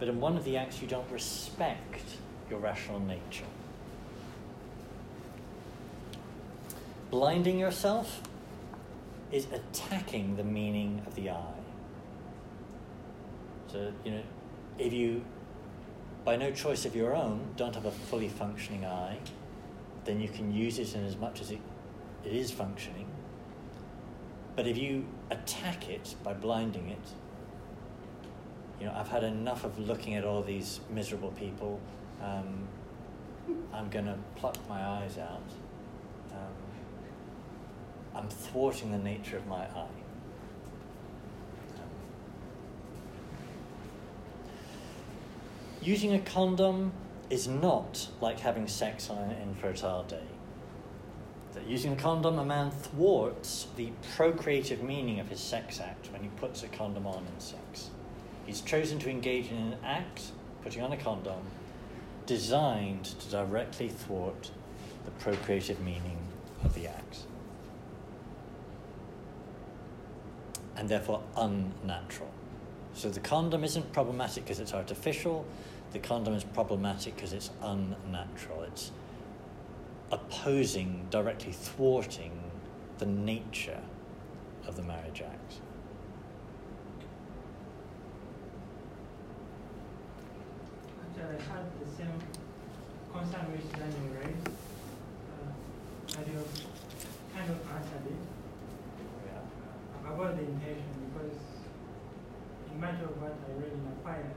[0.00, 2.02] but in one of the acts, you don't respect
[2.48, 3.44] your rational nature.
[7.10, 8.20] Blinding yourself
[9.30, 11.54] is attacking the meaning of the eye.
[13.70, 14.22] So, you know,
[14.78, 15.22] if you,
[16.24, 19.18] by no choice of your own, don't have a fully functioning eye,
[20.04, 21.60] then you can use it in as much as it,
[22.24, 23.06] it is functioning
[24.60, 26.98] but if you attack it by blinding it,
[28.80, 31.80] you know, I've had enough of looking at all these miserable people.
[32.22, 32.66] Um,
[33.72, 35.42] I'm going to pluck my eyes out.
[36.32, 36.54] Um,
[38.14, 39.86] I'm thwarting the nature of my eye.
[41.76, 41.90] Um,
[45.82, 46.92] using a condom
[47.28, 50.24] is not like having sex on an infertile day
[51.54, 56.22] that using a condom, a man thwarts the procreative meaning of his sex act when
[56.22, 57.90] he puts a condom on in sex.
[58.50, 60.32] He's chosen to engage in an act,
[60.64, 61.40] putting on a condom,
[62.26, 64.50] designed to directly thwart
[65.04, 66.18] the procreative meaning
[66.64, 67.18] of the act.
[70.74, 72.32] And therefore unnatural.
[72.94, 75.46] So the condom isn't problematic because it's artificial,
[75.92, 78.64] the condom is problematic because it's unnatural.
[78.64, 78.90] It's
[80.10, 82.32] opposing, directly thwarting
[82.98, 83.80] the nature
[84.66, 85.60] of the Marriage Act.
[91.20, 92.16] I had the same
[93.12, 94.48] concern which Daniel raised.
[94.48, 96.40] Uh, and you
[97.34, 98.20] kind of answered it
[99.26, 100.10] Yeah.
[100.10, 101.38] about the intention because
[102.72, 104.36] in much of what I read in Aquinas,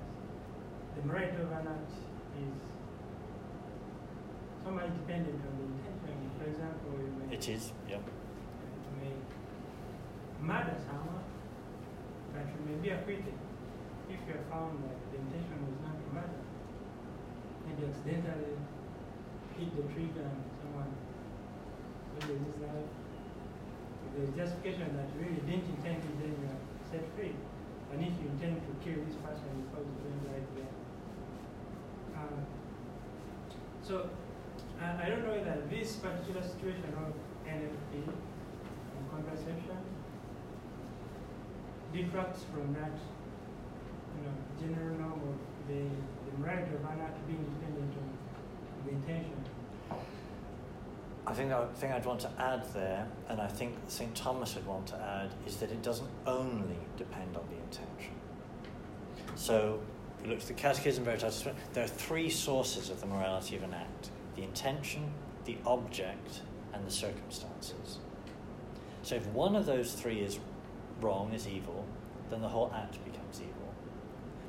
[0.96, 1.92] the Mirate of an act
[2.38, 2.54] is
[4.64, 6.30] so much dependent on the intention.
[6.40, 7.98] For example, you may, It is, yeah.
[7.98, 9.14] you may
[10.42, 11.24] murder someone,
[12.34, 13.34] but you may be acquitted
[14.10, 15.83] if you are found that the intention was not to murder.
[17.80, 18.56] You accidentally
[19.58, 20.92] hit the trigger and someone
[22.16, 22.92] loses his life.
[24.06, 26.62] If there's justification that you really didn't intend it, then you are
[26.92, 27.34] set free.
[27.92, 30.74] And if you intend to kill this person, you probably going right there.
[32.18, 32.46] Um,
[33.82, 34.10] so,
[34.82, 37.14] uh, I don't know whether this particular situation of
[37.46, 39.78] NFP and contraception
[41.94, 42.98] detracts from that,
[44.18, 45.86] you know, general norm of the,
[46.42, 49.34] of an being dependent on the intention.
[51.26, 54.14] I think the thing I'd want to add there, and I think St.
[54.14, 58.14] Thomas would want to add, is that it doesn't only depend on the intention.
[59.36, 59.80] So,
[60.24, 63.74] you look at the Catechism Veritatis, there are three sources of the morality of an
[63.74, 65.12] act the intention,
[65.46, 66.42] the object,
[66.74, 68.00] and the circumstances.
[69.04, 70.40] So, if one of those three is
[71.00, 71.86] wrong, is evil,
[72.30, 73.74] then the whole act becomes evil.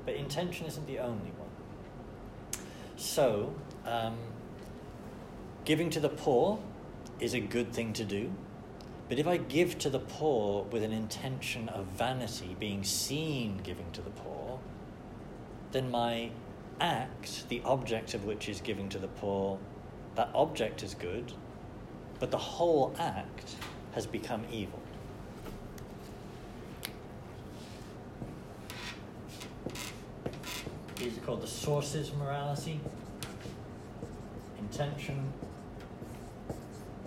[0.07, 1.44] But intention isn't the only one.
[3.05, 3.53] So,
[3.85, 4.17] um,
[5.65, 6.59] Giving to the poor
[7.21, 8.33] is a good thing to do.
[9.09, 13.91] But if I give to the poor with an intention of vanity, being seen giving
[13.93, 14.59] to the poor,
[15.73, 16.31] then my
[16.81, 19.59] act, the object of which is giving to the poor,
[20.17, 21.33] that object is good,
[22.19, 23.57] but the whole act
[23.93, 24.81] has become evil.
[30.97, 32.81] These are called the sources of morality
[34.59, 35.33] intention,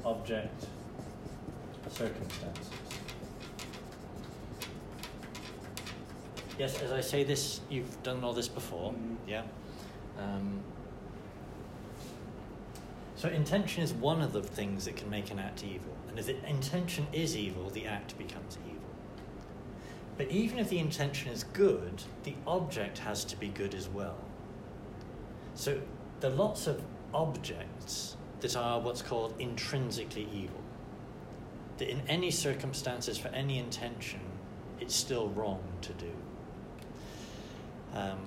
[0.05, 0.67] object,
[1.89, 2.69] circumstances.
[6.57, 9.17] Yes, as I say this, you've done all this before, Mhm.
[9.27, 9.43] yeah?
[10.17, 10.61] Um,
[13.15, 15.93] so, intention is one of the things that can make an act evil.
[16.07, 18.76] And if the intention is evil, the act becomes evil.
[20.17, 24.17] But even if the intention is good, the object has to be good as well.
[25.53, 25.79] So,
[26.19, 26.81] there are lots of
[27.13, 30.61] objects that are what's called intrinsically evil.
[31.77, 34.21] That in any circumstances, for any intention,
[34.79, 36.11] it's still wrong to do.
[37.93, 38.19] Um,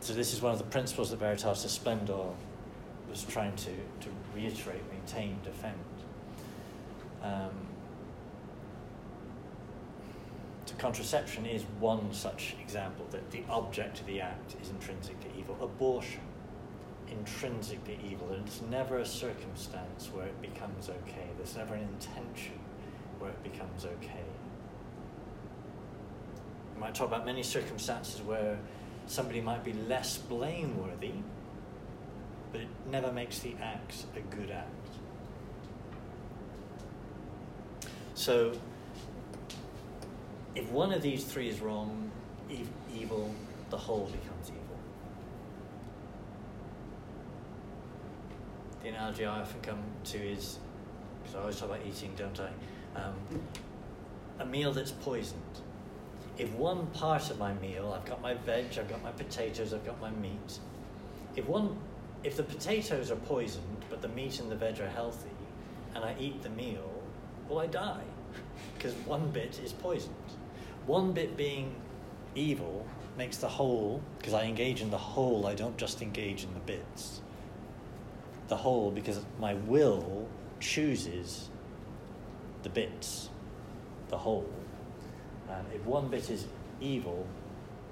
[0.00, 2.30] so, this is one of the principles that Veritatis Splendor
[3.08, 5.74] was trying to, to reiterate, maintain, defend.
[7.22, 7.50] Um,
[10.63, 15.56] so, contraception is one such example that the object of the act is intrinsically evil.
[15.60, 16.20] Abortion
[17.10, 18.30] intrinsically evil.
[18.32, 21.28] And it's never a circumstance where it becomes okay.
[21.36, 22.58] There's never an intention
[23.18, 24.24] where it becomes okay.
[26.74, 28.58] We might talk about many circumstances where
[29.06, 31.12] somebody might be less blameworthy,
[32.52, 34.68] but it never makes the act a good act.
[38.14, 38.52] So,
[40.54, 42.10] if one of these three is wrong,
[42.50, 43.34] ev- evil,
[43.70, 44.64] the whole becomes evil.
[48.84, 50.58] the analogy I often come to is
[51.22, 53.00] because I always talk about eating, don't I?
[53.00, 53.14] Um,
[54.38, 55.40] a meal that's poisoned.
[56.36, 59.86] If one part of my meal, I've got my veg, I've got my potatoes, I've
[59.86, 60.58] got my meat.
[61.34, 61.76] If one,
[62.24, 65.30] if the potatoes are poisoned, but the meat and the veg are healthy,
[65.94, 66.90] and I eat the meal,
[67.48, 68.04] well, I die
[68.76, 70.14] because one bit is poisoned.
[70.86, 71.74] One bit being
[72.34, 76.52] evil makes the whole, because I engage in the whole, I don't just engage in
[76.54, 77.20] the bits
[78.48, 80.28] the whole because my will
[80.60, 81.48] chooses
[82.62, 83.28] the bits,
[84.08, 84.48] the whole.
[85.50, 86.46] And if one bit is
[86.80, 87.26] evil,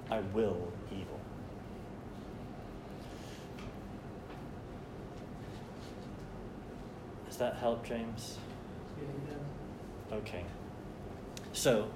[0.09, 1.19] I will evil.
[7.27, 8.37] Does that help, James?
[8.97, 10.19] Yeah, it does.
[10.19, 10.43] Okay.
[11.51, 11.87] So,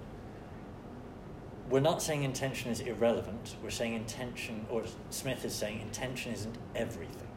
[1.70, 3.56] we're not saying intention is irrelevant.
[3.62, 7.28] We're saying intention, or Smith is saying intention isn't everything.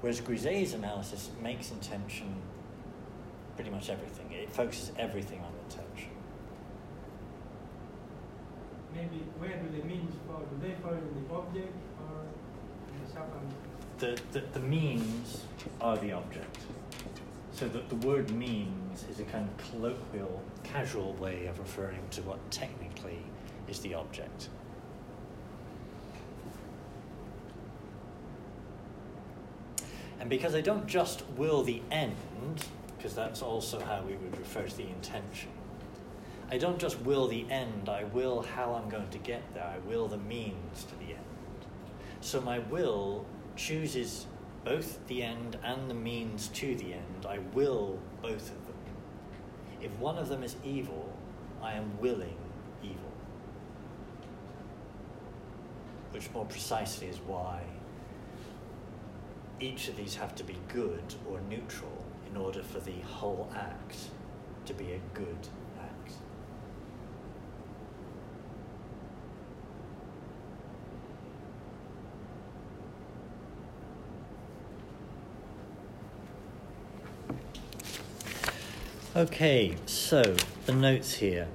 [0.00, 2.34] Whereas Grisez's analysis makes intention
[3.54, 4.30] pretty much everything.
[4.30, 6.10] It focuses everything on intention.
[8.94, 10.40] Maybe where do the means fall?
[10.40, 12.22] Do they fall in the object or
[12.92, 13.54] in the circumstance?
[14.32, 15.44] The, the, the means
[15.80, 16.58] are the object.
[17.52, 22.22] So that the word means is a kind of colloquial, casual way of referring to
[22.22, 23.22] what technically
[23.68, 24.48] is the object.
[30.18, 32.16] And because I don't just will the end,
[32.96, 35.50] because that's also how we would refer to the intention,
[36.50, 39.78] I don't just will the end, I will how I'm going to get there, I
[39.88, 41.24] will the means to the end.
[42.20, 44.26] So my will chooses
[44.64, 47.26] both the end and the means to the end.
[47.28, 48.74] I will both of them.
[49.80, 51.16] If one of them is evil,
[51.62, 52.36] I am willing
[52.82, 52.96] evil.
[56.16, 57.60] Which more precisely is why
[59.60, 61.92] each of these have to be good or neutral
[62.30, 63.98] in order for the whole act
[64.64, 65.36] to be a good
[65.78, 66.12] act.
[79.14, 80.22] Okay, so
[80.64, 81.46] the notes here.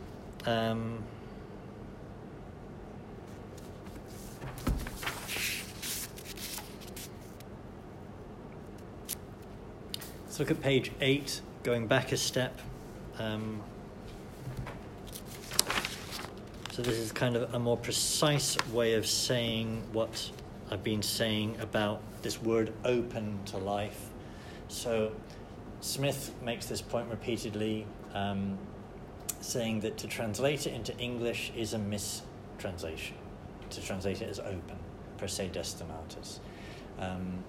[0.45, 1.03] Um,
[10.42, 12.60] look at page eight, going back a step.
[13.20, 13.62] Um,
[16.72, 20.32] so, this is kind of a more precise way of saying what
[20.72, 24.10] I've been saying about this word open to life.
[24.68, 25.12] So,
[25.80, 27.86] Smith makes this point repeatedly,
[28.16, 28.58] um,
[29.42, 33.16] saying that to translate it into English is a mistranslation.
[33.70, 34.80] To translate it as open,
[35.20, 36.39] per se destinatus.
[36.98, 37.44] Um,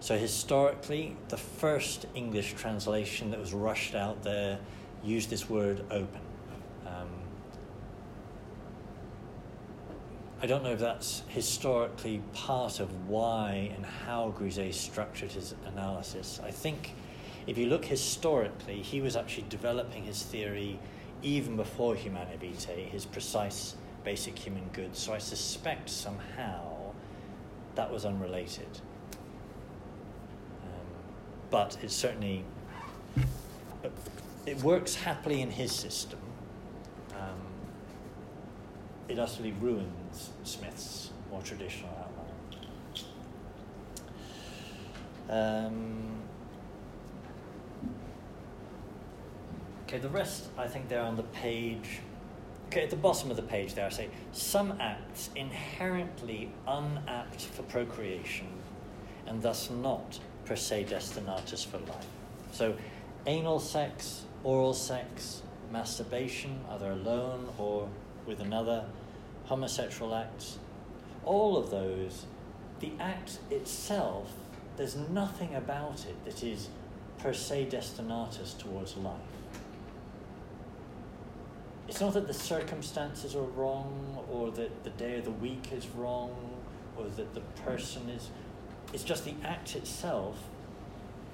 [0.00, 4.58] so historically, the first English translation that was rushed out there
[5.02, 6.20] used this word open.
[6.86, 7.08] Um,
[10.42, 16.40] I don't know if that's historically part of why and how Grisez structured his analysis.
[16.44, 16.94] I think
[17.46, 20.78] if you look historically, he was actually developing his theory
[21.22, 22.36] even before Humanae
[22.90, 24.98] his precise basic human goods.
[24.98, 26.92] So I suspect somehow
[27.74, 28.68] that was unrelated.
[31.50, 32.44] But it certainly
[34.46, 36.18] it works happily in his system.
[37.14, 37.40] Um,
[39.08, 42.26] it utterly ruins Smith's more traditional outline.
[45.28, 46.16] Um,
[49.88, 52.00] Okay, the rest I think they're on the page.
[52.66, 57.62] Okay, at the bottom of the page there I say some acts inherently unapt for
[57.62, 58.48] procreation
[59.28, 62.06] and thus not per se destinatus for life.
[62.52, 62.74] So
[63.26, 67.88] anal sex, oral sex, masturbation, either alone or
[68.24, 68.86] with another,
[69.44, 70.58] homosexual acts,
[71.24, 72.26] all of those,
[72.80, 74.32] the act itself,
[74.76, 76.68] there's nothing about it that is
[77.18, 79.20] per se destinatus towards life
[81.88, 85.86] it's not that the circumstances are wrong or that the day of the week is
[85.88, 86.34] wrong
[86.96, 88.30] or that the person is
[88.92, 90.36] it's just the act itself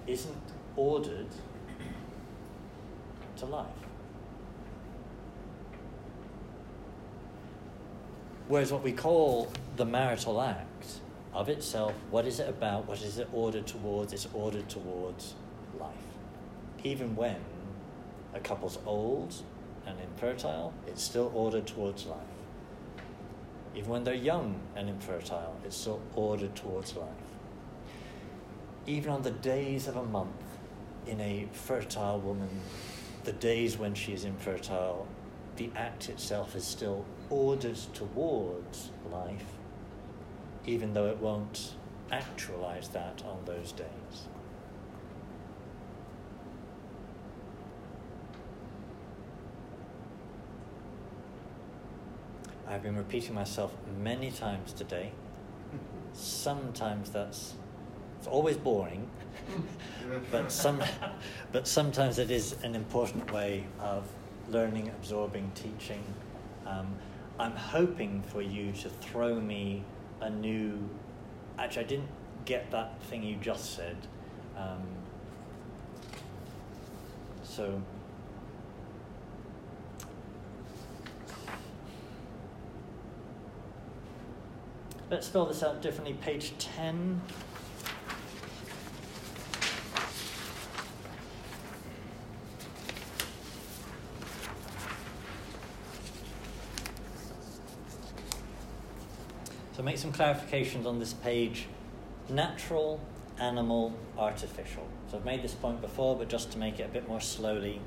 [0.06, 1.28] isn't ordered
[3.36, 3.66] to life
[8.48, 11.00] whereas what we call the marital act
[11.34, 15.34] of itself what is it about what is it ordered towards it's ordered towards
[15.78, 15.94] life
[16.84, 17.36] even when
[18.34, 19.34] a couple's old
[19.86, 22.18] and infertile, it's still ordered towards life.
[23.74, 27.08] Even when they're young and infertile, it's still ordered towards life.
[28.86, 30.30] Even on the days of a month
[31.06, 32.48] in a fertile woman,
[33.22, 35.06] the days when she is infertile,
[35.56, 39.44] the act itself is still ordered towards life,
[40.66, 41.74] even though it won't
[42.10, 44.26] actualize that on those days.
[52.66, 55.12] I've been repeating myself many times today.
[56.14, 57.54] Sometimes that's
[58.22, 59.10] it's always boring,
[60.30, 60.80] but some
[61.50, 64.04] but sometimes it is an important way of
[64.48, 66.04] learning, absorbing, teaching.
[66.64, 66.94] Um,
[67.40, 69.82] I'm hoping for you to throw me
[70.20, 70.88] a new.
[71.58, 72.08] Actually, I didn't
[72.44, 73.96] get that thing you just said.
[74.56, 74.86] Um,
[77.42, 77.82] so
[85.10, 86.14] Let's spell this out differently.
[86.14, 87.20] Page 10.
[99.82, 101.66] Make some clarifications on this page.
[102.28, 103.00] Natural,
[103.40, 104.86] animal, artificial.
[105.10, 107.80] So I've made this point before, but just to make it a bit more slowly.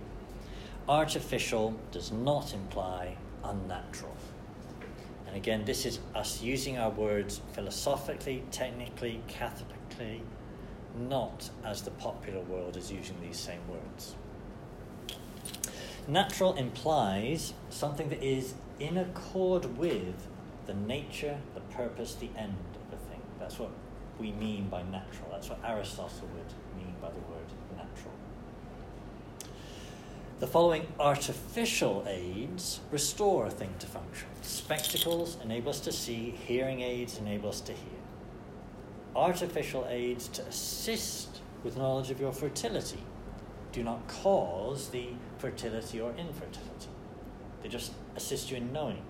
[0.90, 3.16] Artificial does not imply
[3.46, 4.16] unnatural.
[5.26, 10.20] And again, this is us using our words philosophically, technically, catholically,
[11.00, 14.16] not as the popular world is using these same words.
[16.10, 20.28] Natural implies something that is in accord with
[20.66, 23.22] the nature, the purpose, the end of a thing.
[23.40, 23.72] That's what
[24.20, 25.30] we mean by natural.
[25.32, 28.14] That's what Aristotle would mean by the word natural.
[30.40, 34.28] The following artificial aids restore a thing to function.
[34.42, 38.00] Spectacles enable us to see, hearing aids enable us to hear.
[39.16, 43.00] Artificial aids to assist with knowledge of your fertility
[43.72, 46.88] do not cause the fertility or infertility,
[47.62, 49.02] they just assist you in knowing.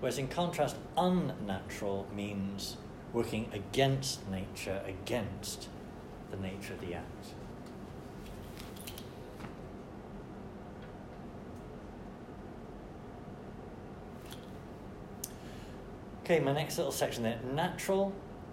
[0.00, 2.76] Whereas, in contrast, unnatural means
[3.12, 5.68] working against nature, against
[6.30, 7.26] the nature of the act.
[16.24, 17.38] Okay, my next little section there.
[17.52, 18.10] Natural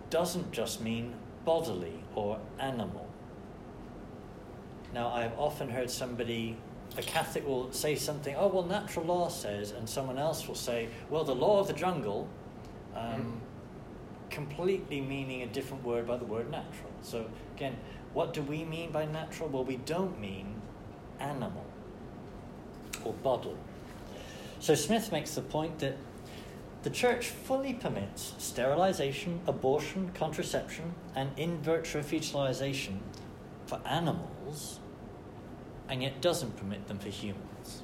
[0.09, 1.13] doesn't just mean
[1.45, 3.07] bodily or animal.
[4.93, 6.57] Now, I've often heard somebody,
[6.97, 10.89] a Catholic will say something, oh, well, natural law says, and someone else will say,
[11.09, 12.27] well, the law of the jungle,
[12.95, 14.29] um, mm.
[14.29, 16.91] completely meaning a different word by the word natural.
[17.01, 17.25] So,
[17.55, 17.77] again,
[18.13, 19.47] what do we mean by natural?
[19.49, 20.61] Well, we don't mean
[21.19, 21.65] animal
[23.05, 23.55] or bodily.
[24.59, 25.97] So, Smith makes the point that
[26.83, 32.99] the Church fully permits sterilization, abortion, contraception, and in vitro fertilization
[33.65, 34.79] for animals,
[35.91, 37.83] and yet doesn't permit them for humans.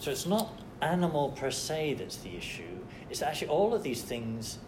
[0.00, 4.58] So it's not animal per se that's the issue, it's actually all of these things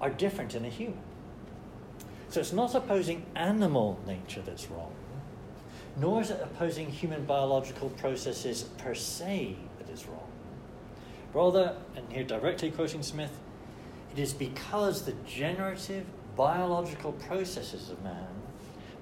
[0.00, 1.00] are different in a human.
[2.28, 4.92] So it's not opposing animal nature that's wrong,
[5.96, 10.30] nor is it opposing human biological processes per se that is wrong.
[11.32, 13.32] Rather, and here directly quoting Smith,
[14.12, 16.04] it is because the generative
[16.36, 18.43] biological processes of man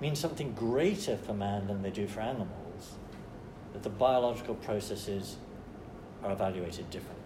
[0.03, 2.95] mean something greater for man than they do for animals
[3.73, 5.37] that the biological processes
[6.25, 7.23] are evaluated differently.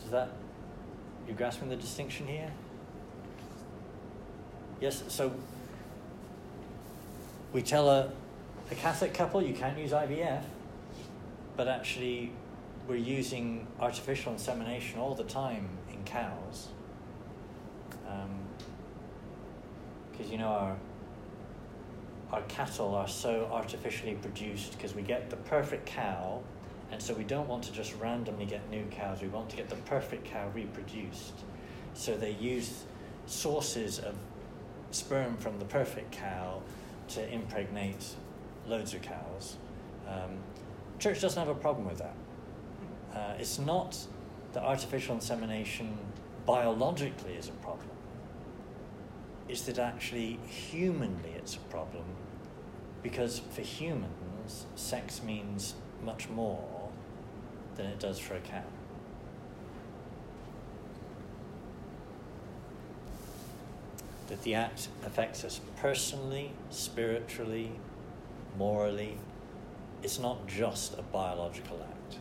[0.00, 0.30] Does that,
[1.28, 2.50] you grasping the distinction here?
[4.80, 5.30] Yes, so
[7.52, 8.10] we tell a
[8.70, 10.42] a Catholic couple, you can't use IVF,
[11.56, 12.32] but actually,
[12.86, 16.68] we're using artificial insemination all the time in cows.
[20.10, 20.76] Because um, you know, our,
[22.32, 26.42] our cattle are so artificially produced because we get the perfect cow,
[26.90, 29.68] and so we don't want to just randomly get new cows, we want to get
[29.68, 31.34] the perfect cow reproduced.
[31.94, 32.84] So they use
[33.26, 34.14] sources of
[34.90, 36.62] sperm from the perfect cow
[37.08, 38.14] to impregnate
[38.66, 39.56] loads of cows.
[40.06, 40.38] Um,
[40.98, 42.14] church doesn't have a problem with that.
[43.14, 43.98] Uh, it's not
[44.52, 45.96] that artificial insemination
[46.46, 47.88] biologically is a problem.
[49.48, 52.04] It's that actually humanly it's a problem
[53.02, 55.74] because for humans, sex means
[56.04, 56.90] much more
[57.76, 58.62] than it does for a cow.
[64.28, 67.72] That the act affects us personally, spiritually,
[68.58, 69.16] morally.
[70.02, 72.18] It's not just a biological act.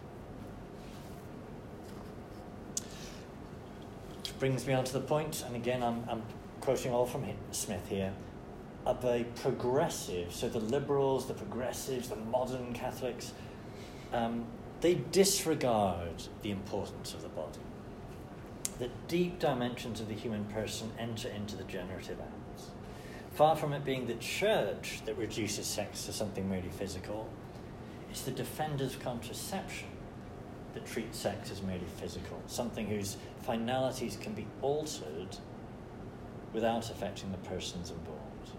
[4.19, 6.21] Which brings me on to the point, and again, I'm, I'm
[6.67, 8.11] quoting all from Smith here,
[8.85, 13.31] of a progressive, so the liberals, the progressives, the modern Catholics,
[14.11, 14.43] um,
[14.81, 17.61] they disregard the importance of the body.
[18.79, 22.65] The deep dimensions of the human person enter into the generative acts.
[23.31, 27.29] Far from it being the church that reduces sex to something merely physical,
[28.09, 29.87] it's the defenders of contraception
[30.73, 35.37] that treat sex as merely physical, something whose finalities can be altered
[36.57, 38.49] without affecting the persons involved.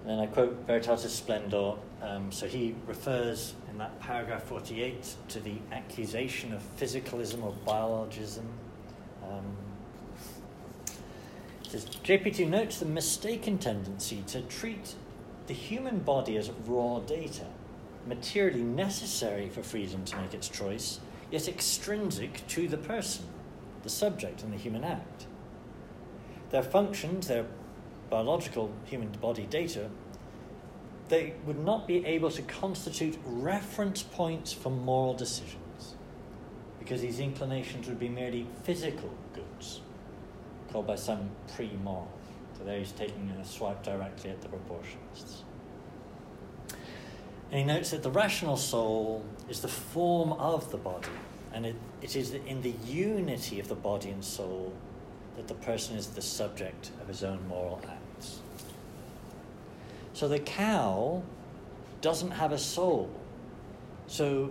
[0.00, 1.74] And then I quote Veritatis Splendor.
[2.00, 8.46] Um, so he refers in that paragraph 48 to the accusation of physicalism or biologism
[9.22, 9.44] um,
[11.68, 14.94] says JP2 notes the mistaken tendency to treat
[15.46, 17.44] the human body as raw data,
[18.06, 21.00] materially necessary for freedom to make its choice,
[21.30, 23.26] yet extrinsic to the person,
[23.82, 25.26] the subject, and the human act.
[26.50, 27.46] Their functions, their
[28.10, 29.90] biological human body data,
[31.08, 35.94] they would not be able to constitute reference points for moral decisions
[36.78, 39.80] because these inclinations would be merely physical goods,
[40.70, 42.08] called by some pre moral.
[42.56, 45.42] So there he's taking a swipe directly at the proportionists.
[47.50, 51.08] And he notes that the rational soul is the form of the body,
[51.52, 54.72] and it, it is in the unity of the body and soul
[55.36, 58.40] that the person is the subject of his own moral acts.
[60.14, 61.22] So the cow
[62.00, 63.10] doesn't have a soul.
[64.06, 64.50] So,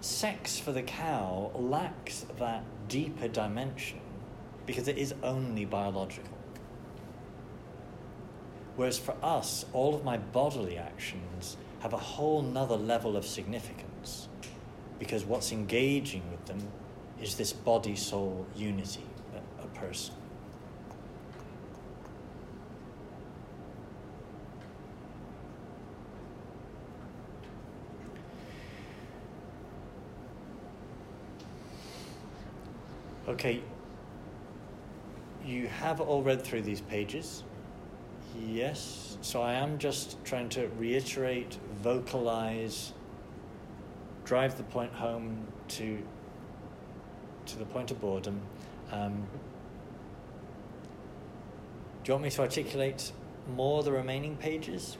[0.00, 4.00] sex for the cow lacks that deeper dimension
[4.66, 6.36] because it is only biological.
[8.76, 13.93] Whereas for us, all of my bodily actions have a whole nother level of significance
[14.98, 16.60] because what's engaging with them
[17.20, 20.14] is this body soul unity, a, a person.
[33.26, 33.62] Okay,
[35.44, 37.42] you have all read through these pages.
[38.38, 42.92] Yes, so I am just trying to reiterate, vocalize,
[44.24, 46.02] drive the point home to
[47.46, 48.40] to the point of boredom.
[48.90, 49.26] Um,
[52.02, 53.12] do you want me to articulate
[53.54, 54.96] more the remaining pages?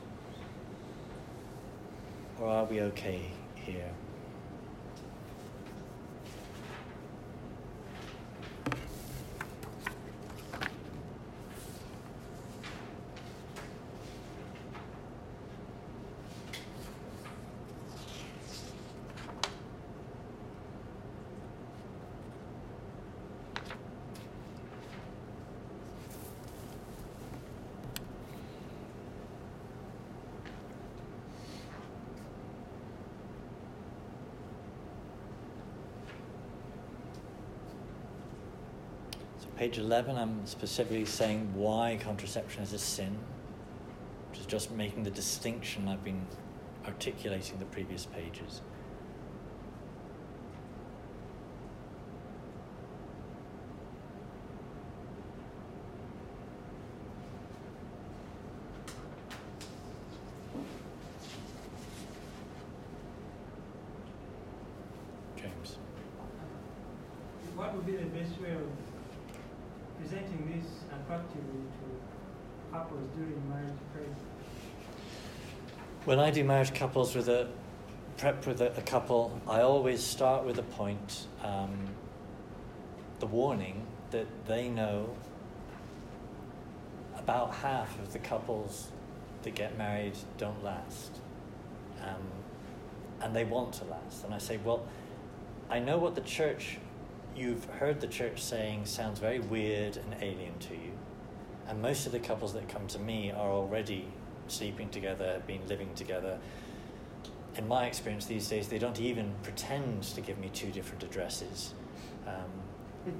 [2.39, 3.91] Or are we okay here?
[39.57, 43.17] Page 11, I'm specifically saying why contraception is a sin,
[44.31, 46.27] which is just making the distinction I've been
[46.87, 48.63] articulating the previous pages.
[65.37, 65.77] James.
[67.55, 68.94] What would be the best way of
[70.05, 74.07] presenting this attractively to couples during marriage prayer?
[76.05, 77.49] When I do marriage couples with a
[78.19, 81.89] prep with a, a couple, I always start with a point, um,
[83.21, 85.09] the warning that they know
[87.17, 88.89] about half of the couples
[89.43, 91.19] that get married don't last,
[92.03, 92.23] um,
[93.23, 94.25] and they want to last.
[94.25, 94.87] And I say, well,
[95.71, 96.79] I know what the church,
[97.37, 100.93] you've heard the church saying sounds very weird and alien to you,
[101.69, 104.09] and most of the couples that come to me are already
[104.49, 106.39] sleeping together, have been living together.
[107.57, 111.73] In my experience these days, they don't even pretend to give me two different addresses.
[112.27, 113.15] Um,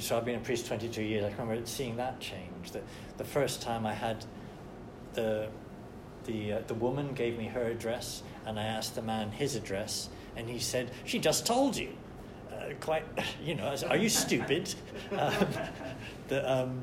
[0.00, 1.24] so I've been a priest 22 years.
[1.24, 2.72] I can remember seeing that change.
[2.72, 2.80] The,
[3.18, 4.24] the first time I had
[5.14, 5.48] the,
[6.24, 10.08] the, uh, the woman gave me her address, and I asked the man his address,
[10.36, 11.90] and he said, She just told you.
[12.80, 13.04] Quite,
[13.42, 14.74] you know, Are you stupid?
[15.16, 15.46] um,
[16.28, 16.82] the, um,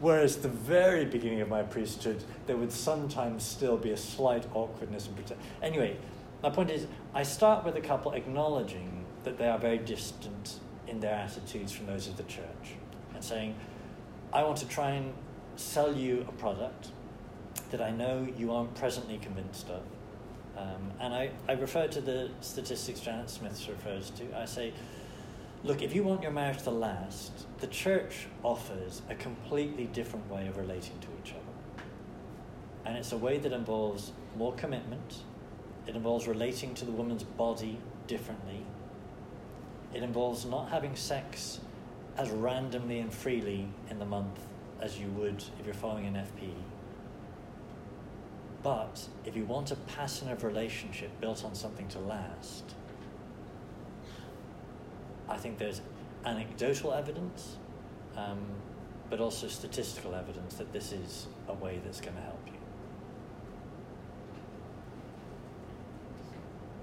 [0.00, 5.06] Whereas the very beginning of my priesthood, there would sometimes still be a slight awkwardness
[5.06, 5.36] and.
[5.62, 5.96] Anyway,
[6.42, 11.00] my point is, I start with a couple acknowledging that they are very distant in
[11.00, 12.76] their attitudes from those of the church,
[13.14, 13.54] and saying,
[14.32, 15.12] I want to try and
[15.56, 16.88] sell you a product
[17.70, 19.82] that I know you aren't presently convinced of.
[20.60, 24.38] Um, and I, I refer to the statistics Janet Smith refers to.
[24.38, 24.74] I say,
[25.64, 30.48] look, if you want your marriage to last, the church offers a completely different way
[30.48, 31.84] of relating to each other.
[32.84, 35.22] And it's a way that involves more commitment,
[35.86, 38.64] it involves relating to the woman's body differently,
[39.94, 41.60] it involves not having sex
[42.18, 44.38] as randomly and freely in the month
[44.80, 46.52] as you would if you're following NFP.
[48.62, 52.64] But if you want a passive relationship built on something to last,
[55.28, 55.80] I think there's
[56.26, 57.56] anecdotal evidence,
[58.16, 58.40] um,
[59.08, 62.52] but also statistical evidence that this is a way that's going to help you.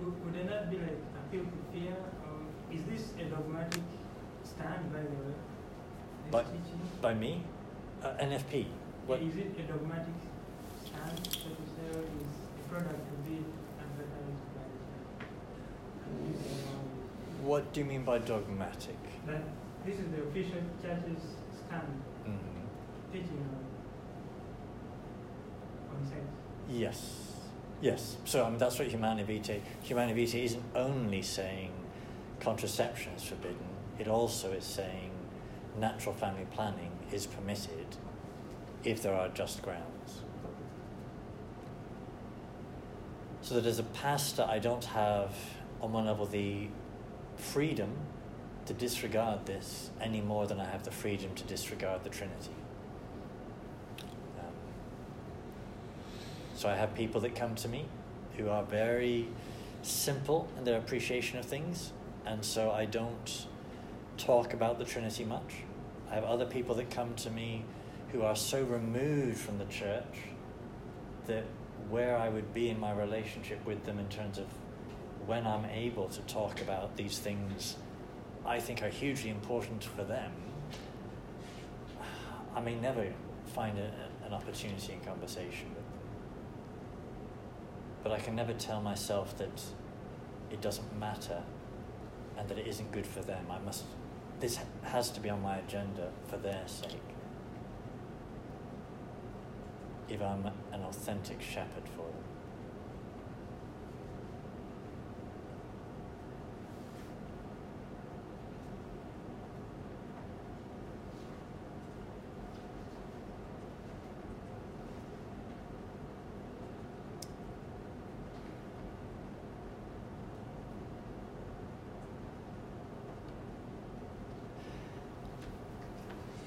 [0.06, 1.96] Would, it not be like appeal to fear?
[2.24, 3.82] Or is this a dogmatic
[4.44, 5.34] stand by the way?
[6.32, 6.82] By- teaching?
[7.02, 7.44] By me,
[8.04, 8.66] uh, NFP.
[9.06, 9.22] What?
[9.22, 10.14] Is it a dogmatic
[10.86, 11.38] stand,
[11.88, 12.34] so to say, or is
[12.70, 13.38] product to be
[13.80, 14.66] advertised by
[15.20, 16.36] the church?
[16.36, 18.98] Is it, What do you mean by dogmatic?
[19.26, 19.44] That
[19.86, 21.24] this is the official church's
[21.66, 22.38] stand hmm
[23.12, 23.46] teaching
[25.90, 26.22] on, on sex.
[26.70, 27.32] Yes.
[27.82, 28.18] Yes.
[28.26, 29.62] So I mean, that's what Humanae Vitae.
[29.84, 31.72] Humanae Vitae isn't only saying
[32.40, 33.58] contraception is forbidden.
[34.00, 35.12] It also is saying
[35.80, 37.88] natural family planning is permitted
[38.84, 39.97] if there are just grounds.
[43.48, 45.34] So that as a pastor, I don't have,
[45.80, 46.68] on one level, the
[47.38, 47.92] freedom
[48.66, 52.52] to disregard this any more than I have the freedom to disregard the Trinity.
[54.38, 54.52] Um,
[56.58, 57.86] so I have people that come to me
[58.36, 59.30] who are very
[59.82, 61.94] simple in their appreciation of things,
[62.26, 63.48] and so I don't
[64.18, 65.64] talk about the Trinity much.
[66.12, 67.64] I have other people that come to me
[68.12, 70.04] who are so removed from the church
[71.28, 71.46] that
[71.90, 74.46] where I would be in my relationship with them in terms of
[75.26, 77.76] when I'm able to talk about these things
[78.46, 80.32] I think are hugely important for them,
[82.56, 83.06] I may never
[83.54, 83.92] find a,
[84.26, 86.00] an opportunity in conversation with them.
[88.04, 89.62] But I can never tell myself that
[90.50, 91.44] it doesn't matter
[92.38, 93.46] and that it isn't good for them.
[93.50, 93.84] I must,
[94.40, 97.02] this has to be on my agenda for their sake.
[100.08, 102.24] If I'm an authentic shepherd for them.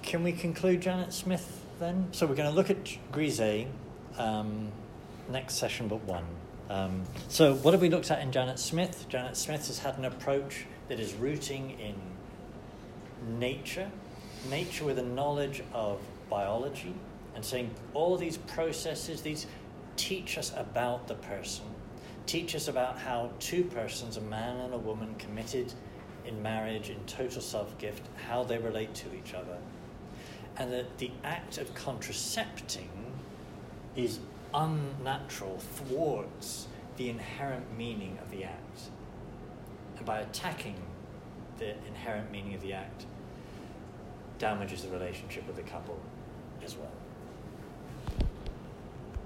[0.03, 2.09] Can we conclude Janet Smith then?
[2.11, 3.69] So we're going to look at Grisez
[4.19, 4.71] um,
[5.29, 6.25] next session but one.
[6.69, 9.07] Um, so what have we looked at in Janet Smith?
[9.09, 11.95] Janet Smith has had an approach that is rooting in
[13.39, 13.91] nature,
[14.49, 16.95] nature with a knowledge of biology,
[17.35, 19.47] and saying all these processes, these
[19.97, 21.65] teach us about the person,
[22.27, 25.73] teach us about how two persons, a man and a woman committed
[26.25, 29.59] in marriage, in total self gift, how they relate to each other
[30.61, 32.91] and that the act of contracepting
[33.97, 34.19] is
[34.55, 38.81] unnatural, thwarts the inherent meaning of the act.
[39.97, 40.77] And by attacking
[41.59, 43.07] the inherent meaning of the act,
[44.39, 45.99] damages the relationship with the couple
[46.65, 46.93] as well.